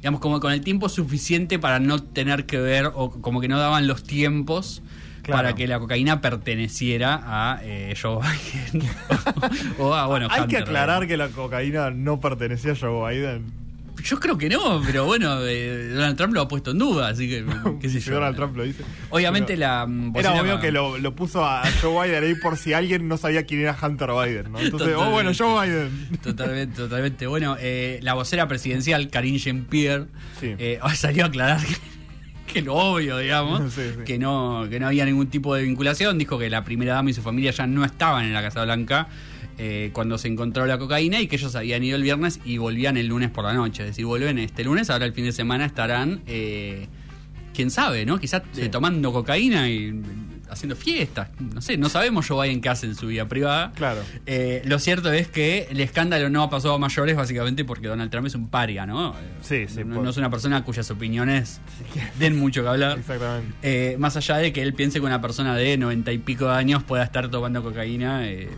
digamos, 0.00 0.20
como 0.20 0.40
con 0.40 0.52
el 0.52 0.62
tiempo 0.62 0.88
suficiente 0.88 1.58
para 1.58 1.78
no 1.78 2.02
tener 2.02 2.46
que 2.46 2.58
ver, 2.58 2.90
o 2.94 3.10
como 3.10 3.40
que 3.40 3.48
no 3.48 3.58
daban 3.58 3.86
los 3.86 4.02
tiempos. 4.02 4.82
Claro. 5.22 5.42
Para 5.42 5.54
que 5.54 5.66
la 5.66 5.78
cocaína 5.78 6.22
perteneciera 6.22 7.20
a 7.22 7.60
eh, 7.62 7.94
Joe 8.00 8.20
Biden 8.22 8.88
o, 9.78 9.88
o 9.88 9.94
a, 9.94 10.06
bueno, 10.06 10.28
Hay 10.30 10.46
que 10.46 10.56
aclarar 10.56 11.06
que 11.06 11.18
la 11.18 11.28
cocaína 11.28 11.90
no 11.90 12.20
pertenecía 12.20 12.72
a 12.72 12.76
Joe 12.76 13.14
Biden. 13.14 13.59
Yo 14.02 14.18
creo 14.20 14.36
que 14.38 14.48
no, 14.48 14.82
pero 14.84 15.04
bueno, 15.04 15.38
eh, 15.46 15.88
Donald 15.94 16.16
Trump 16.16 16.34
lo 16.34 16.40
ha 16.42 16.48
puesto 16.48 16.70
en 16.72 16.78
duda, 16.78 17.08
así 17.08 17.28
que, 17.28 17.44
qué 17.80 17.88
sé 17.88 18.00
Si 18.00 18.08
yo. 18.08 18.14
Donald 18.14 18.36
Trump 18.36 18.56
lo 18.56 18.64
dice. 18.64 18.82
Obviamente 19.10 19.54
Pero 19.54 19.60
la 19.60 19.86
mm, 19.86 20.16
Era 20.16 20.40
obvio 20.40 20.60
que 20.60 20.72
lo, 20.72 20.98
lo 20.98 21.14
puso 21.14 21.44
a 21.44 21.62
Joe 21.80 22.08
Biden 22.08 22.24
ahí 22.24 22.34
por 22.34 22.56
si 22.56 22.72
alguien 22.72 23.08
no 23.08 23.16
sabía 23.16 23.44
quién 23.44 23.60
era 23.60 23.76
Hunter 23.80 24.10
Biden, 24.10 24.52
¿no? 24.52 24.60
Entonces, 24.60 24.94
oh, 24.96 25.10
bueno, 25.10 25.32
Joe 25.36 25.66
Biden. 25.66 26.08
Totalmente, 26.22 26.76
totalmente. 26.76 27.26
Bueno, 27.26 27.56
eh, 27.60 27.98
la 28.02 28.14
vocera 28.14 28.46
presidencial, 28.48 29.08
Karine 29.10 29.38
Jean-Pierre, 29.38 30.06
Sí. 30.40 30.54
eh, 30.58 30.78
salió 30.94 31.24
a 31.24 31.26
aclarar 31.28 31.60
que, 31.64 31.74
que 32.52 32.62
lo 32.62 32.74
obvio, 32.74 33.18
digamos, 33.18 33.72
Sí, 33.72 33.80
sí. 33.96 34.04
Que, 34.04 34.18
no, 34.18 34.66
que 34.68 34.80
no 34.80 34.86
había 34.88 35.04
ningún 35.04 35.28
tipo 35.28 35.54
de 35.54 35.62
vinculación. 35.62 36.18
Dijo 36.18 36.38
que 36.38 36.50
la 36.50 36.64
primera 36.64 36.94
dama 36.94 37.10
y 37.10 37.12
su 37.14 37.22
familia 37.22 37.50
ya 37.52 37.66
no 37.66 37.84
estaban 37.84 38.24
en 38.24 38.32
la 38.32 38.42
Casa 38.42 38.64
Blanca 38.64 39.08
eh, 39.62 39.90
cuando 39.92 40.16
se 40.16 40.26
encontró 40.28 40.64
la 40.64 40.78
cocaína 40.78 41.20
y 41.20 41.26
que 41.26 41.36
ellos 41.36 41.54
habían 41.54 41.84
ido 41.84 41.96
el 41.96 42.02
viernes 42.02 42.40
y 42.46 42.56
volvían 42.56 42.96
el 42.96 43.08
lunes 43.08 43.28
por 43.28 43.44
la 43.44 43.52
noche. 43.52 43.82
Es 43.82 43.90
decir, 43.90 44.06
vuelven 44.06 44.38
este 44.38 44.64
lunes, 44.64 44.88
ahora 44.88 45.04
el 45.04 45.12
fin 45.12 45.24
de 45.26 45.32
semana 45.32 45.66
estarán, 45.66 46.22
eh, 46.26 46.86
quién 47.54 47.70
sabe, 47.70 48.06
¿no? 48.06 48.18
Quizás 48.18 48.42
Sí. 48.52 48.62
eh, 48.62 48.68
tomando 48.70 49.12
cocaína 49.12 49.68
y 49.68 50.00
haciendo 50.48 50.74
fiestas. 50.76 51.28
No 51.38 51.60
sé, 51.60 51.76
no 51.76 51.88
sabemos 51.90 52.26
Joe 52.26 52.48
Biden 52.48 52.60
qué 52.62 52.70
hace 52.70 52.86
en 52.86 52.94
su 52.96 53.06
vida 53.08 53.28
privada. 53.28 53.70
Claro. 53.76 54.00
Eh, 54.26 54.62
lo 54.64 54.78
cierto 54.78 55.12
es 55.12 55.28
que 55.28 55.68
el 55.70 55.78
escándalo 55.80 56.28
no 56.30 56.42
ha 56.42 56.48
pasado 56.50 56.74
a 56.74 56.78
mayores 56.78 57.14
básicamente 57.16 57.64
porque 57.64 57.86
Donald 57.86 58.10
Trump 58.10 58.26
es 58.28 58.34
un 58.34 58.48
paria, 58.48 58.86
¿no? 58.86 59.14
Sí, 59.42 59.66
sí, 59.68 59.84
No, 59.84 59.96
por- 59.96 60.04
no 60.04 60.10
es 60.10 60.16
una 60.16 60.30
persona 60.30 60.64
cuyas 60.64 60.90
opiniones 60.90 61.60
den 62.18 62.36
mucho 62.36 62.62
que 62.62 62.68
hablar. 62.68 62.98
Exactamente. 62.98 63.54
Eh, 63.62 63.96
más 63.98 64.16
allá 64.16 64.38
de 64.38 64.52
que 64.52 64.62
él 64.62 64.72
piense 64.74 64.98
que 65.00 65.04
una 65.06 65.20
persona 65.20 65.54
de 65.54 65.76
noventa 65.76 66.12
y 66.12 66.18
pico 66.18 66.46
de 66.46 66.54
años 66.54 66.82
pueda 66.82 67.04
estar 67.04 67.28
tomando 67.30 67.62
cocaína 67.62 68.26
eh, 68.26 68.48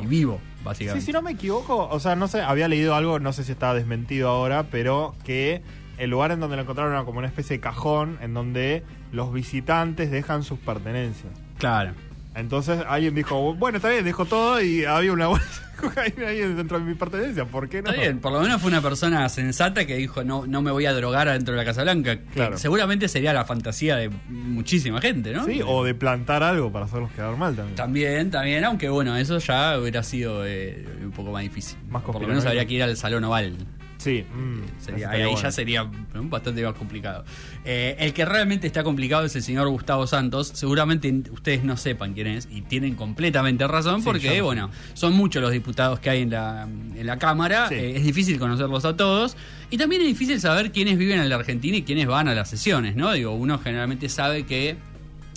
y 0.00 0.06
vivo, 0.06 0.40
Sí, 0.60 0.64
básicamente. 0.64 1.06
si 1.06 1.12
no 1.12 1.22
me 1.22 1.32
equivoco, 1.32 1.88
o 1.88 2.00
sea, 2.00 2.16
no 2.16 2.28
sé, 2.28 2.42
había 2.42 2.68
leído 2.68 2.94
algo, 2.94 3.18
no 3.18 3.32
sé 3.32 3.44
si 3.44 3.52
está 3.52 3.74
desmentido 3.74 4.28
ahora, 4.28 4.64
pero 4.70 5.14
que 5.24 5.62
el 5.98 6.10
lugar 6.10 6.30
en 6.30 6.40
donde 6.40 6.56
lo 6.56 6.62
encontraron 6.62 6.92
era 6.92 7.04
como 7.04 7.18
una 7.18 7.28
especie 7.28 7.56
de 7.56 7.60
cajón 7.60 8.18
en 8.22 8.34
donde 8.34 8.84
los 9.12 9.32
visitantes 9.32 10.10
dejan 10.10 10.42
sus 10.42 10.58
pertenencias. 10.58 11.32
Claro. 11.58 11.92
Entonces 12.34 12.82
alguien 12.88 13.14
dijo, 13.14 13.54
bueno, 13.54 13.76
está 13.76 13.88
bien, 13.88 14.04
dejo 14.04 14.24
todo 14.24 14.62
y 14.62 14.84
había 14.84 15.12
una 15.12 15.26
bolsa 15.26 15.62
de 15.72 15.76
cocaína 15.88 16.28
ahí 16.28 16.38
dentro 16.38 16.78
de 16.78 16.84
mi 16.84 16.94
pertenencia, 16.94 17.44
¿por 17.44 17.68
qué 17.68 17.82
no? 17.82 17.90
Está 17.90 18.02
bien, 18.02 18.20
por 18.20 18.32
lo 18.32 18.40
menos 18.40 18.60
fue 18.60 18.70
una 18.70 18.80
persona 18.80 19.28
sensata 19.28 19.84
que 19.84 19.96
dijo 19.96 20.22
no, 20.22 20.46
no 20.46 20.62
me 20.62 20.70
voy 20.70 20.86
a 20.86 20.92
drogar 20.92 21.28
adentro 21.28 21.54
de 21.54 21.58
la 21.58 21.64
Casa 21.64 21.82
Blanca. 21.82 22.18
Claro. 22.32 22.56
seguramente 22.56 23.08
sería 23.08 23.32
la 23.32 23.44
fantasía 23.44 23.96
de 23.96 24.10
muchísima 24.28 25.00
gente, 25.00 25.32
¿no? 25.32 25.44
Sí, 25.44 25.60
o 25.66 25.84
de 25.84 25.94
plantar 25.94 26.42
algo 26.42 26.70
para 26.70 26.84
hacerlos 26.84 27.10
quedar 27.12 27.36
mal 27.36 27.56
también. 27.56 27.76
También, 27.76 28.30
también, 28.30 28.64
aunque 28.64 28.88
bueno, 28.88 29.16
eso 29.16 29.38
ya 29.38 29.78
hubiera 29.78 30.02
sido 30.02 30.46
eh, 30.46 30.86
un 31.02 31.10
poco 31.10 31.32
más 31.32 31.42
difícil. 31.42 31.78
Más 31.88 32.02
Por 32.02 32.20
lo 32.20 32.28
menos 32.28 32.46
habría 32.46 32.64
que 32.66 32.74
ir 32.74 32.82
al 32.82 32.96
Salón 32.96 33.24
Oval. 33.24 33.56
Sí, 34.00 34.24
mm, 34.34 34.82
Sería- 34.82 35.10
ahí 35.10 35.24
bueno. 35.24 35.42
ya 35.42 35.50
sería 35.52 35.86
bastante 36.14 36.64
más 36.64 36.72
complicado. 36.74 37.22
Eh, 37.66 37.96
el 37.98 38.14
que 38.14 38.24
realmente 38.24 38.66
está 38.66 38.82
complicado 38.82 39.26
es 39.26 39.36
el 39.36 39.42
señor 39.42 39.68
Gustavo 39.68 40.06
Santos. 40.06 40.50
Seguramente 40.54 41.12
ustedes 41.30 41.64
no 41.64 41.76
sepan 41.76 42.14
quién 42.14 42.26
es 42.28 42.48
y 42.50 42.62
tienen 42.62 42.94
completamente 42.94 43.66
razón 43.68 43.96
Sí, 44.00 44.06
yo 44.06 44.12
porque, 44.12 44.38
no 44.38 44.44
bueno, 44.44 44.70
son 44.94 45.12
muchos 45.12 45.42
los 45.42 45.52
diputados 45.52 46.00
que 46.00 46.08
hay 46.08 46.22
en 46.22 46.30
la, 46.30 46.62
en 46.62 47.06
la 47.06 47.18
Cámara. 47.18 47.68
Sí. 47.68 47.74
Eh, 47.74 47.96
es 47.98 48.04
difícil 48.04 48.38
conocerlos 48.38 48.86
a 48.86 48.96
todos. 48.96 49.36
Y 49.68 49.76
también 49.76 50.00
es 50.00 50.08
difícil 50.08 50.40
saber 50.40 50.72
quiénes 50.72 50.96
viven 50.96 51.20
en 51.20 51.28
la 51.28 51.36
Argentina 51.36 51.76
y 51.76 51.82
quiénes 51.82 52.06
van 52.06 52.26
a 52.26 52.34
las 52.34 52.48
sesiones, 52.48 52.96
¿no? 52.96 53.12
Digo, 53.12 53.32
uno 53.34 53.58
generalmente 53.58 54.08
sabe 54.08 54.44
que, 54.46 54.76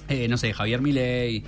eh, 0.08 0.27
no 0.29 0.38
sé, 0.38 0.53
Javier 0.53 0.79
Milei. 0.79 1.43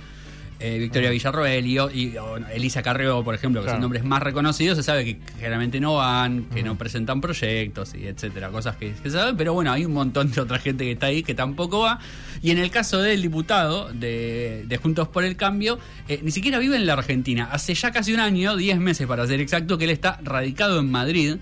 Eh, 0.58 0.78
Victoria 0.78 1.10
Villarroel 1.10 1.66
y, 1.66 2.14
Elisa 2.52 2.82
Carrió, 2.82 3.22
por 3.22 3.34
ejemplo, 3.34 3.60
que 3.60 3.66
Claro. 3.66 3.76
son 3.76 3.82
nombres 3.82 4.04
más 4.04 4.22
reconocidos, 4.22 4.76
se 4.76 4.82
sabe 4.82 5.04
que 5.04 5.18
generalmente 5.36 5.80
no 5.80 5.96
van, 5.96 6.44
que 6.44 6.62
no 6.62 6.76
presentan 6.78 7.20
proyectos 7.20 7.94
y 7.94 8.06
etcétera, 8.06 8.48
cosas 8.48 8.76
que, 8.76 8.92
que 8.92 9.10
se 9.10 9.16
saben, 9.18 9.36
pero 9.36 9.52
bueno, 9.52 9.72
hay 9.72 9.84
un 9.84 9.92
montón 9.92 10.30
de 10.30 10.40
otra 10.40 10.58
gente 10.58 10.84
que 10.84 10.92
está 10.92 11.06
ahí 11.06 11.22
que 11.22 11.34
tampoco 11.34 11.80
va. 11.80 11.98
Y 12.42 12.50
en 12.50 12.58
el 12.58 12.70
caso 12.70 13.02
del 13.02 13.22
diputado 13.22 13.90
de, 13.92 14.64
de 14.66 14.76
Juntos 14.78 15.08
por 15.08 15.24
el 15.24 15.36
Cambio, 15.36 15.78
eh, 16.08 16.20
ni 16.22 16.30
siquiera 16.30 16.58
vive 16.58 16.76
en 16.76 16.86
la 16.86 16.94
Argentina. 16.94 17.48
Hace 17.50 17.74
ya 17.74 17.90
casi 17.90 18.14
un 18.14 18.20
año, 18.20 18.56
10 18.56 18.78
meses 18.78 19.06
para 19.06 19.26
ser 19.26 19.40
exacto, 19.40 19.78
que 19.78 19.84
él 19.84 19.90
está 19.90 20.20
radicado 20.22 20.78
en 20.80 20.90
Madrid, 20.90 21.36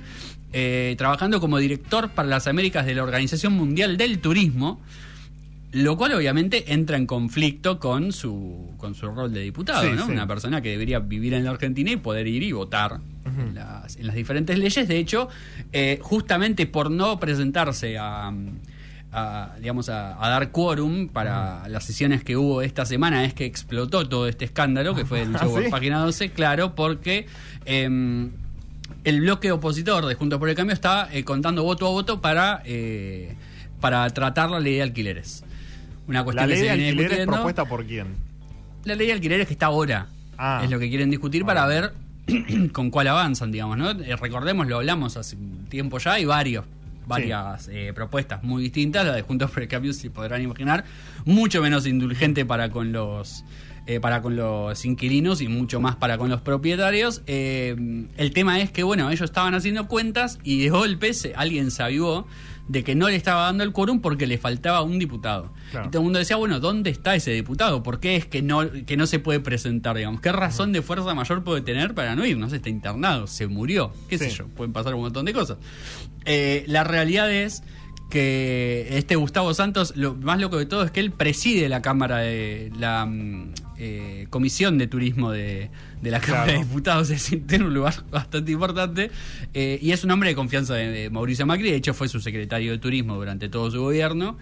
eh, 0.52 0.94
trabajando 0.98 1.40
como 1.40 1.58
director 1.58 2.10
para 2.10 2.28
las 2.28 2.46
Américas 2.46 2.86
de 2.86 2.94
la 2.94 3.02
Organización 3.02 3.52
Mundial 3.54 3.96
del 3.96 4.18
Turismo. 4.20 4.80
Lo 5.74 5.96
cual 5.96 6.12
obviamente 6.14 6.72
entra 6.72 6.96
en 6.96 7.06
conflicto 7.06 7.78
con 7.80 8.12
su, 8.12 8.72
con 8.76 8.94
su 8.94 9.06
rol 9.08 9.32
de 9.32 9.40
diputado, 9.40 9.82
Sí, 9.82 9.90
¿no? 9.96 10.06
sí. 10.06 10.12
Una 10.12 10.26
persona 10.26 10.62
que 10.62 10.70
debería 10.70 11.00
vivir 11.00 11.34
en 11.34 11.44
la 11.44 11.50
Argentina 11.50 11.90
y 11.90 11.96
poder 11.96 12.26
ir 12.28 12.42
y 12.44 12.52
votar 12.52 13.00
en, 13.26 13.54
las, 13.56 13.96
en 13.96 14.06
las 14.06 14.14
diferentes 14.14 14.56
leyes. 14.58 14.86
De 14.86 14.98
hecho, 14.98 15.28
eh, 15.72 15.98
justamente 16.00 16.66
por 16.66 16.90
no 16.92 17.18
presentarse 17.18 17.98
a, 17.98 18.32
a, 19.12 19.56
digamos, 19.60 19.88
a, 19.88 20.24
a 20.24 20.28
dar 20.28 20.50
quórum 20.52 21.08
para 21.08 21.68
las 21.68 21.82
sesiones 21.84 22.22
que 22.22 22.36
hubo 22.36 22.62
esta 22.62 22.86
semana 22.86 23.24
es 23.24 23.34
que 23.34 23.44
explotó 23.44 24.08
todo 24.08 24.28
este 24.28 24.44
escándalo 24.44 24.94
que 24.94 25.04
fue 25.04 25.20
denunciado 25.20 25.50
¿Ah, 25.50 25.54
por 25.54 25.64
sí? 25.64 25.70
Página 25.70 25.98
12, 26.00 26.30
claro, 26.30 26.74
porque... 26.74 27.26
em, 27.64 28.30
el 29.02 29.20
bloque 29.20 29.50
opositor 29.52 30.06
de 30.06 30.14
Juntos 30.14 30.38
por 30.38 30.48
el 30.48 30.54
Cambio 30.54 30.72
está 30.74 31.08
eh, 31.12 31.24
contando 31.24 31.62
voto 31.62 31.86
a 31.86 31.90
voto 31.90 32.20
para, 32.20 32.62
eh, 32.64 33.34
para 33.80 34.08
tratar 34.10 34.50
la 34.50 34.60
ley 34.60 34.76
de 34.76 34.82
alquileres. 34.82 35.44
Una 36.06 36.20
La 36.20 36.24
cuestión 36.24 36.48
ley 36.48 36.56
que 36.58 36.62
de 36.64 36.68
se 36.70 36.74
viene 36.76 36.88
alquiler 36.90 37.04
es 37.04 37.10
discutiendo. 37.10 37.32
propuesta 37.32 37.64
por 37.64 37.84
quién. 37.86 38.06
La 38.84 38.94
ley 38.94 39.06
de 39.06 39.12
alquileres 39.14 39.46
que 39.46 39.52
está 39.54 39.66
ahora. 39.66 40.06
Ah. 40.36 40.60
Es 40.64 40.70
lo 40.70 40.78
que 40.78 40.88
quieren 40.88 41.10
discutir 41.10 41.42
Ah. 41.42 41.46
para 41.46 41.66
ver 41.66 41.92
con 42.72 42.90
cuál 42.90 43.08
avanzan, 43.08 43.52
digamos, 43.52 43.76
¿no? 43.78 43.90
Eh, 43.90 44.16
recordemos, 44.16 44.66
lo 44.66 44.76
hablamos 44.76 45.16
hace 45.16 45.36
tiempo 45.68 45.98
ya, 45.98 46.12
hay 46.14 46.24
varios, 46.24 46.64
varias 47.06 47.68
eh, 47.70 47.92
propuestas 47.94 48.42
muy 48.42 48.62
distintas, 48.62 49.06
la 49.06 49.14
de 49.14 49.22
Juntos 49.22 49.50
por 49.50 49.62
el 49.62 49.68
Cambio, 49.68 49.92
si 49.92 50.08
podrán 50.08 50.40
imaginar, 50.42 50.84
mucho 51.24 51.60
menos 51.62 51.86
indulgente 51.86 52.44
para 52.46 52.70
con 52.70 52.92
los 52.92 53.44
eh, 53.86 54.00
para 54.00 54.22
con 54.22 54.34
los 54.34 54.82
inquilinos 54.86 55.42
y 55.42 55.48
mucho 55.48 55.78
más 55.78 55.96
para 55.96 56.16
con 56.16 56.30
los 56.30 56.40
propietarios. 56.40 57.20
Eh, 57.26 58.06
el 58.16 58.30
tema 58.32 58.58
es 58.60 58.70
que, 58.70 58.82
bueno, 58.82 59.10
ellos 59.10 59.20
estaban 59.26 59.54
haciendo 59.54 59.86
cuentas 59.88 60.38
y 60.42 60.62
de 60.62 60.70
golpe 60.70 61.12
se- 61.12 61.34
alguien 61.34 61.70
se 61.70 61.82
avivó 61.82 62.26
de 62.68 62.82
que 62.82 62.94
no 62.94 63.08
le 63.08 63.16
estaba 63.16 63.44
dando 63.44 63.62
el 63.62 63.72
quórum 63.72 64.00
porque 64.00 64.26
le 64.26 64.38
faltaba 64.38 64.82
un 64.82 64.98
diputado. 64.98 65.52
Claro. 65.70 65.86
Y 65.86 65.90
todo 65.90 66.00
el 66.00 66.04
mundo 66.04 66.18
decía, 66.18 66.36
bueno, 66.36 66.60
¿dónde 66.60 66.90
está 66.90 67.14
ese 67.14 67.32
diputado? 67.32 67.82
¿Por 67.82 68.00
qué 68.00 68.16
es 68.16 68.26
que 68.26 68.42
no, 68.42 68.70
que 68.86 68.96
no 68.96 69.06
se 69.06 69.18
puede 69.18 69.40
presentar, 69.40 69.96
digamos? 69.96 70.20
¿Qué 70.20 70.32
razón 70.32 70.72
de 70.72 70.82
fuerza 70.82 71.14
mayor 71.14 71.44
puede 71.44 71.60
tener 71.60 71.94
para 71.94 72.14
no 72.16 72.24
ir? 72.24 72.38
No 72.38 72.48
sé, 72.48 72.56
está 72.56 72.70
internado, 72.70 73.26
se 73.26 73.46
murió, 73.46 73.92
qué 74.08 74.18
sé 74.18 74.30
yo, 74.30 74.46
pueden 74.48 74.72
pasar 74.72 74.94
un 74.94 75.02
montón 75.02 75.26
de 75.26 75.32
cosas. 75.32 75.58
Eh, 76.24 76.64
la 76.66 76.84
realidad 76.84 77.30
es 77.30 77.62
que 78.10 78.86
este 78.90 79.16
Gustavo 79.16 79.52
Santos, 79.54 79.94
lo 79.96 80.14
más 80.14 80.40
loco 80.40 80.58
de 80.58 80.66
todo 80.66 80.84
es 80.84 80.90
que 80.90 81.00
él 81.00 81.10
preside 81.10 81.68
la 81.68 81.82
Cámara 81.82 82.18
de 82.18 82.70
la 82.78 83.04
mm, 83.06 83.52
eh, 83.78 84.26
Comisión 84.30 84.78
de 84.78 84.86
Turismo 84.86 85.30
de, 85.30 85.70
de 86.02 86.10
la 86.10 86.20
Cámara 86.20 86.44
Claro. 86.44 86.58
de 86.60 86.64
Diputados, 86.66 87.02
es 87.10 87.22
decir, 87.22 87.46
tiene 87.46 87.64
un 87.64 87.74
lugar 87.74 87.94
bastante 88.10 88.52
importante 88.52 89.10
eh, 89.52 89.78
y 89.82 89.92
es 89.92 90.04
un 90.04 90.10
hombre 90.10 90.30
de 90.30 90.34
confianza 90.34 90.74
de, 90.74 90.88
de 90.90 91.10
Mauricio 91.10 91.46
Macri, 91.46 91.70
de 91.70 91.76
hecho 91.76 91.94
fue 91.94 92.08
su 92.08 92.20
secretario 92.20 92.72
de 92.72 92.78
Turismo 92.78 93.14
durante 93.16 93.48
todo 93.48 93.70
su 93.70 93.80
gobierno. 93.80 94.36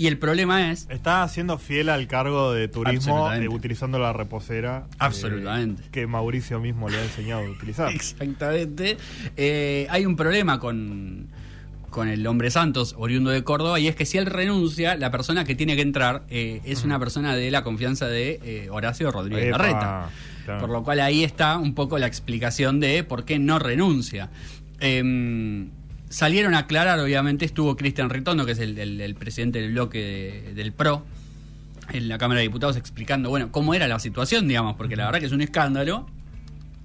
Y 0.00 0.06
el 0.06 0.16
problema 0.16 0.70
es 0.70 0.86
Está 0.90 1.26
siendo 1.26 1.58
fiel 1.58 1.88
al 1.88 2.06
cargo 2.06 2.52
de 2.52 2.68
turismo 2.68 3.32
eh, 3.32 3.48
utilizando 3.48 3.98
la 3.98 4.12
reposera. 4.12 4.86
Absolutamente. 5.00 5.82
que 5.90 6.06
Mauricio 6.06 6.60
mismo 6.60 6.88
le 6.88 6.98
ha 6.98 7.02
enseñado 7.02 7.42
a 7.44 7.50
utilizar. 7.50 7.92
Exactamente. 7.92 8.96
Hay 9.90 10.06
un 10.06 10.14
problema 10.14 10.60
con, 10.60 11.26
con 11.90 12.08
el 12.08 12.26
hombre 12.26 12.50
Santos, 12.50 12.94
oriundo 12.98 13.30
de 13.30 13.42
Córdoba, 13.44 13.80
y 13.80 13.88
es 13.88 13.96
que 13.96 14.04
si 14.06 14.18
él 14.18 14.26
renuncia, 14.26 14.96
la 14.96 15.10
persona 15.10 15.44
que 15.44 15.54
tiene 15.54 15.74
que 15.76 15.82
entrar 15.82 16.22
eh, 16.30 16.60
es 16.64 16.84
una 16.84 16.98
persona 16.98 17.34
de 17.34 17.50
la 17.50 17.62
confianza 17.64 18.06
de 18.06 18.38
eh, 18.44 18.68
Horacio 18.70 19.10
Rodríguez 19.10 19.46
Epa, 19.48 19.58
Larreta. 19.58 20.10
claro. 20.44 20.60
Por 20.60 20.70
lo 20.70 20.82
cual 20.84 21.00
ahí 21.00 21.24
está 21.24 21.56
un 21.58 21.74
poco 21.74 21.98
la 21.98 22.06
explicación 22.06 22.78
de 22.80 23.04
por 23.04 23.24
qué 23.24 23.38
no 23.38 23.58
renuncia. 23.58 24.28
Em, 24.80 25.68
salieron 26.08 26.54
a 26.54 26.58
aclarar, 26.60 26.98
obviamente, 27.00 27.44
estuvo 27.44 27.76
Cristian 27.76 28.10
Ritondo, 28.10 28.46
que 28.46 28.52
es 28.52 28.58
el, 28.58 28.78
el- 28.78 29.00
el 29.00 29.14
presidente 29.14 29.60
del 29.60 29.72
bloque 29.72 29.98
de- 30.46 30.54
del 30.54 30.72
PRO, 30.72 31.04
en 31.92 32.08
la 32.08 32.18
Cámara 32.18 32.38
de 32.40 32.44
Diputados 32.46 32.76
explicando, 32.76 33.30
bueno, 33.30 33.50
cómo 33.50 33.72
era 33.74 33.88
la 33.88 33.98
situación, 33.98 34.46
digamos, 34.46 34.76
porque 34.76 34.94
la 34.96 35.06
verdad 35.06 35.20
que 35.20 35.26
es 35.26 35.32
un 35.32 35.40
escándalo. 35.40 36.06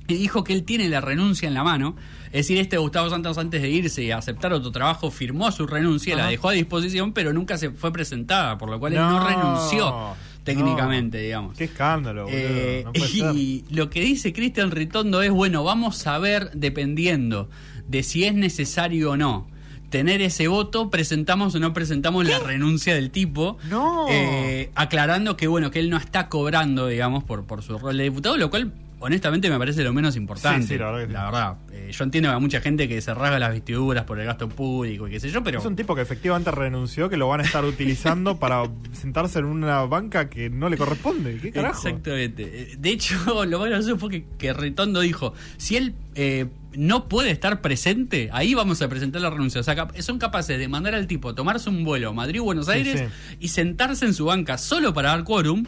Y 0.07 0.15
dijo 0.15 0.43
que 0.43 0.53
él 0.53 0.63
tiene 0.63 0.89
la 0.89 0.99
renuncia 1.01 1.47
en 1.47 1.53
la 1.53 1.63
mano. 1.63 1.95
Es 2.27 2.47
decir, 2.47 2.57
este 2.57 2.77
Gustavo 2.77 3.09
Santos 3.09 3.37
antes 3.37 3.61
de 3.61 3.69
irse 3.69 4.03
y 4.03 4.11
aceptar 4.11 4.51
otro 4.53 4.71
trabajo 4.71 5.11
firmó 5.11 5.51
su 5.51 5.65
renuncia, 5.67 6.15
la 6.15 6.27
dejó 6.27 6.49
a 6.49 6.53
disposición, 6.53 7.13
pero 7.13 7.31
nunca 7.31 7.57
se 7.57 7.69
fue 7.71 7.93
presentada, 7.93 8.57
por 8.57 8.69
lo 8.69 8.79
cual 8.79 8.93
él 8.93 8.99
no 8.99 9.19
No, 9.19 9.27
renunció 9.27 10.15
técnicamente, 10.43 11.17
no. 11.19 11.23
digamos. 11.23 11.57
Qué 11.57 11.65
escándalo, 11.65 12.23
boludo. 12.25 12.37
Eh, 12.39 12.83
no 12.85 12.93
ser. 13.05 13.35
y 13.35 13.63
lo 13.69 13.89
que 13.89 14.01
dice 14.01 14.33
Cristian 14.33 14.71
Ritondo 14.71 15.21
es, 15.21 15.31
bueno, 15.31 15.63
vamos 15.63 16.05
a 16.07 16.17
ver, 16.17 16.51
dependiendo 16.53 17.49
de 17.87 18.03
si 18.03 18.23
es 18.25 18.33
necesario 18.33 19.11
o 19.11 19.17
no 19.17 19.47
tener 19.89 20.23
ese 20.23 20.47
voto, 20.47 20.89
presentamos 20.89 21.53
o 21.53 21.59
no 21.59 21.71
presentamos 21.71 22.25
la 22.27 22.39
renuncia 22.39 22.95
del 22.95 23.11
tipo. 23.11 23.57
No. 23.69 24.07
Eh, 24.09 24.71
aclarando 24.73 25.37
que, 25.37 25.47
bueno, 25.47 25.69
que 25.69 25.79
él 25.79 25.91
no 25.91 25.97
está 25.97 26.29
cobrando, 26.29 26.87
digamos, 26.87 27.23
por, 27.23 27.45
por 27.45 27.61
su 27.61 27.77
rol 27.77 27.95
de 27.97 28.05
diputado, 28.05 28.35
lo 28.37 28.49
cual, 28.49 28.73
honestamente, 29.03 29.49
me 29.49 29.57
parece 29.59 29.83
lo 29.83 29.91
menos 29.93 30.15
importante. 30.15 30.61
Sí, 30.61 30.67
sí, 30.69 30.77
la 30.77 30.85
verdad 30.91 30.99
que 31.01 31.07
sí. 31.07 31.13
verdad. 31.13 31.57
Eh, 31.71 31.91
yo 31.91 32.03
entiendo 32.03 32.29
que 32.29 32.35
hay 32.35 32.41
mucha 32.41 32.61
gente 32.61 32.87
que 32.87 33.01
se 33.01 33.13
rasga 33.13 33.37
las 33.37 33.51
vestiduras 33.51 34.05
por 34.05 34.19
el 34.19 34.25
gasto 34.25 34.47
público 34.47 35.07
y 35.07 35.11
qué 35.11 35.19
sé 35.19 35.29
yo, 35.29 35.43
pero... 35.43 35.59
Es 35.59 35.65
un 35.65 35.75
tipo 35.75 35.93
que 35.93 36.01
efectivamente 36.01 36.51
renunció, 36.51 37.09
que 37.09 37.17
lo 37.17 37.27
van 37.27 37.41
a 37.41 37.43
estar 37.43 37.65
utilizando 37.65 38.37
para 38.39 38.63
sentarse 38.93 39.39
en 39.39 39.45
una 39.45 39.81
banca 39.81 40.29
que 40.29 40.49
no 40.49 40.69
le 40.69 40.77
corresponde. 40.77 41.37
¿Qué 41.41 41.51
carajo? 41.51 41.87
Exactamente. 41.87 42.43
Eh, 42.43 42.75
De 42.77 42.89
hecho, 42.89 43.45
lo 43.45 43.59
más 43.59 43.69
gracioso 43.69 43.97
fue 43.97 44.09
que, 44.09 44.25
que 44.37 44.53
Ritondo 44.53 45.01
dijo, 45.01 45.33
si 45.57 45.75
él 45.75 45.95
eh, 46.15 46.47
no 46.75 47.07
puede 47.07 47.31
estar 47.31 47.61
presente, 47.61 48.29
ahí 48.33 48.53
vamos 48.53 48.81
a 48.81 48.87
presentar 48.87 49.21
la 49.21 49.29
renuncia. 49.29 49.61
O 49.61 49.63
sea, 49.63 49.87
son 49.99 50.19
capaces 50.19 50.57
de 50.59 50.67
mandar 50.67 50.95
al 50.95 51.07
tipo 51.07 51.29
a 51.29 51.35
tomarse 51.35 51.69
un 51.69 51.83
vuelo 51.83 52.09
a 52.09 52.13
Madrid 52.13 52.41
o 52.41 52.45
Buenos 52.45 52.65
Sí, 52.67 52.71
Aires 52.73 52.99
sí. 52.99 53.35
y 53.39 53.47
sentarse 53.49 54.05
en 54.05 54.13
su 54.13 54.25
banca 54.25 54.57
solo 54.57 54.93
para 54.93 55.09
dar 55.09 55.23
quórum 55.23 55.65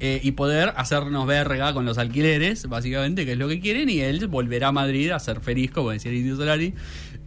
eh, 0.00 0.20
y 0.22 0.32
poder 0.32 0.72
hacernos 0.76 1.26
verga 1.26 1.72
con 1.72 1.84
los 1.84 1.98
alquileres, 1.98 2.68
básicamente, 2.68 3.24
que 3.24 3.32
es 3.32 3.38
lo 3.38 3.48
que 3.48 3.60
quieren, 3.60 3.88
y 3.88 4.00
él 4.00 4.26
volverá 4.26 4.68
a 4.68 4.72
Madrid 4.72 5.10
a 5.10 5.18
ser 5.18 5.40
feliz, 5.40 5.70
como 5.70 5.90
decía 5.90 6.10
el 6.10 6.18
Indio 6.18 6.36
Solari, 6.36 6.74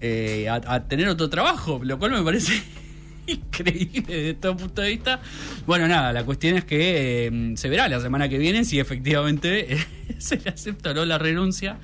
eh, 0.02 0.48
a, 0.50 0.56
a 0.74 0.88
tener 0.88 1.08
otro 1.10 1.30
trabajo, 1.30 1.80
lo 1.84 1.98
cual 1.98 2.12
me 2.12 2.22
parece 2.22 2.54
increíble 3.28 4.04
desde 4.08 4.34
todo 4.36 4.58
punto 4.58 4.82
de 4.82 4.90
vista. 4.90 5.20
Bueno, 5.66 5.88
nada, 5.88 6.14
la 6.14 6.24
cuestión 6.24 6.56
es 6.58 6.64
que 6.66 7.28
eh, 7.28 7.54
se 7.56 7.70
verá 7.70 7.88
la 7.90 8.00
semana 8.00 8.30
que 8.30 8.38
viene 8.38 8.64
si 8.64 8.80
efectivamente 8.80 9.74
eh, 9.74 9.86
se 10.18 10.38
le 10.38 10.50
acepta 10.50 10.92
o 10.92 10.94
no 10.94 11.06
la 11.06 11.18
renuncia 11.18 11.78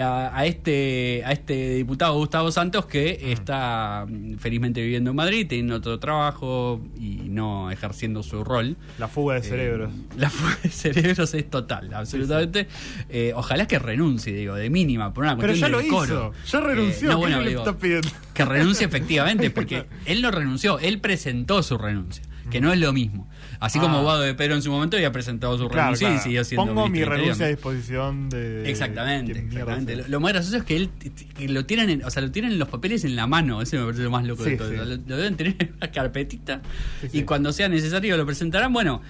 a, 0.00 0.36
a 0.36 0.46
este 0.46 1.22
a 1.24 1.32
este 1.32 1.74
diputado 1.74 2.14
Gustavo 2.16 2.50
Santos 2.52 2.86
que 2.86 3.32
está 3.32 4.06
mm, 4.08 4.36
felizmente 4.36 4.80
viviendo 4.80 5.10
en 5.10 5.16
Madrid, 5.16 5.46
teniendo 5.48 5.76
otro 5.76 5.98
trabajo 5.98 6.80
y 6.98 7.28
no 7.28 7.70
ejerciendo 7.70 8.22
su 8.22 8.44
rol. 8.44 8.76
La 8.98 9.08
fuga 9.08 9.34
de 9.34 9.40
Eh, 9.40 9.44
cerebros. 9.44 9.92
la 10.16 10.30
fuga 10.30 10.58
de 10.62 10.68
cerebros 10.70 11.34
es 11.34 11.48
total, 11.50 11.92
absolutamente. 11.94 12.66
Eh, 13.08 13.32
ojalá 13.34 13.66
que 13.66 13.78
renuncie, 13.78 14.32
digo, 14.34 14.54
de 14.54 14.70
mínima, 14.70 15.12
por 15.12 15.24
una 15.24 15.36
Pero 15.36 15.48
cuestión 15.48 15.70
ya 15.70 15.76
lo 15.76 15.82
hizo. 15.82 16.32
Ya 16.46 16.60
renunció. 16.60 17.08
Eh, 17.08 17.12
no, 17.12 17.16
¿Qué 17.18 17.20
bueno, 17.26 17.40
le 17.42 17.48
digo, 17.50 17.60
estás 17.62 17.76
pidiendo? 17.76 18.08
que 18.34 18.44
renuncie 18.44 18.86
efectivamente, 18.86 19.50
porque 19.50 19.86
él 20.06 20.22
no 20.22 20.30
renunció, 20.30 20.78
él 20.78 21.00
presentó 21.00 21.62
su 21.62 21.76
renuncia, 21.78 22.22
que 22.50 22.60
no 22.60 22.72
es 22.72 22.78
lo 22.80 22.92
mismo. 22.92 23.28
Así 23.60 23.78
como. 23.78 24.02
Guado 24.02 24.20
de 24.22 24.34
Pedro 24.34 24.54
en 24.54 24.62
su 24.62 24.70
momento 24.70 24.96
había 24.96 25.12
presentado 25.12 25.56
su 25.58 25.68
Claro, 25.68 25.82
renuncia 25.88 26.08
claro. 26.08 26.20
y 26.20 26.24
siguió 26.24 26.44
siendo 26.44 26.66
Pongo 26.66 26.88
mi 26.88 27.04
renuncia 27.04 27.46
a 27.46 27.48
disposición 27.48 28.28
de. 28.30 28.68
Exactamente, 28.70 29.32
¿Quién 29.32 29.48
mierda 29.48 29.72
exactamente. 29.72 29.96
Lo, 29.96 30.08
lo 30.08 30.20
más 30.20 30.32
gracioso 30.32 30.56
es 30.58 30.64
que 30.64 30.76
él 30.76 30.90
que 31.36 31.48
lo 31.48 31.66
tienen, 31.66 31.90
en- 31.90 32.04
o 32.04 32.10
sea, 32.10 32.22
lo 32.22 32.30
tienen 32.30 32.58
los 32.58 32.68
papeles 32.68 33.04
en 33.04 33.16
la 33.16 33.26
mano. 33.26 33.60
Eso 33.62 33.76
me 33.76 33.84
parece 33.84 34.02
lo 34.02 34.10
más 34.10 34.24
loco 34.24 34.44
Sí, 34.44 34.50
de 34.50 34.56
todo. 34.56 34.70
sí. 34.70 34.76
Lo, 34.76 34.84
lo 34.84 35.16
deben 35.16 35.36
tener 35.36 35.56
en 35.58 35.74
una 35.76 35.90
carpetita 35.90 36.62
Sí, 37.02 37.18
y 37.18 37.22
cuando 37.22 37.52
sea 37.52 37.68
necesario 37.68 38.16
lo 38.16 38.24
presentarán. 38.26 38.72
Bueno, 38.72 39.02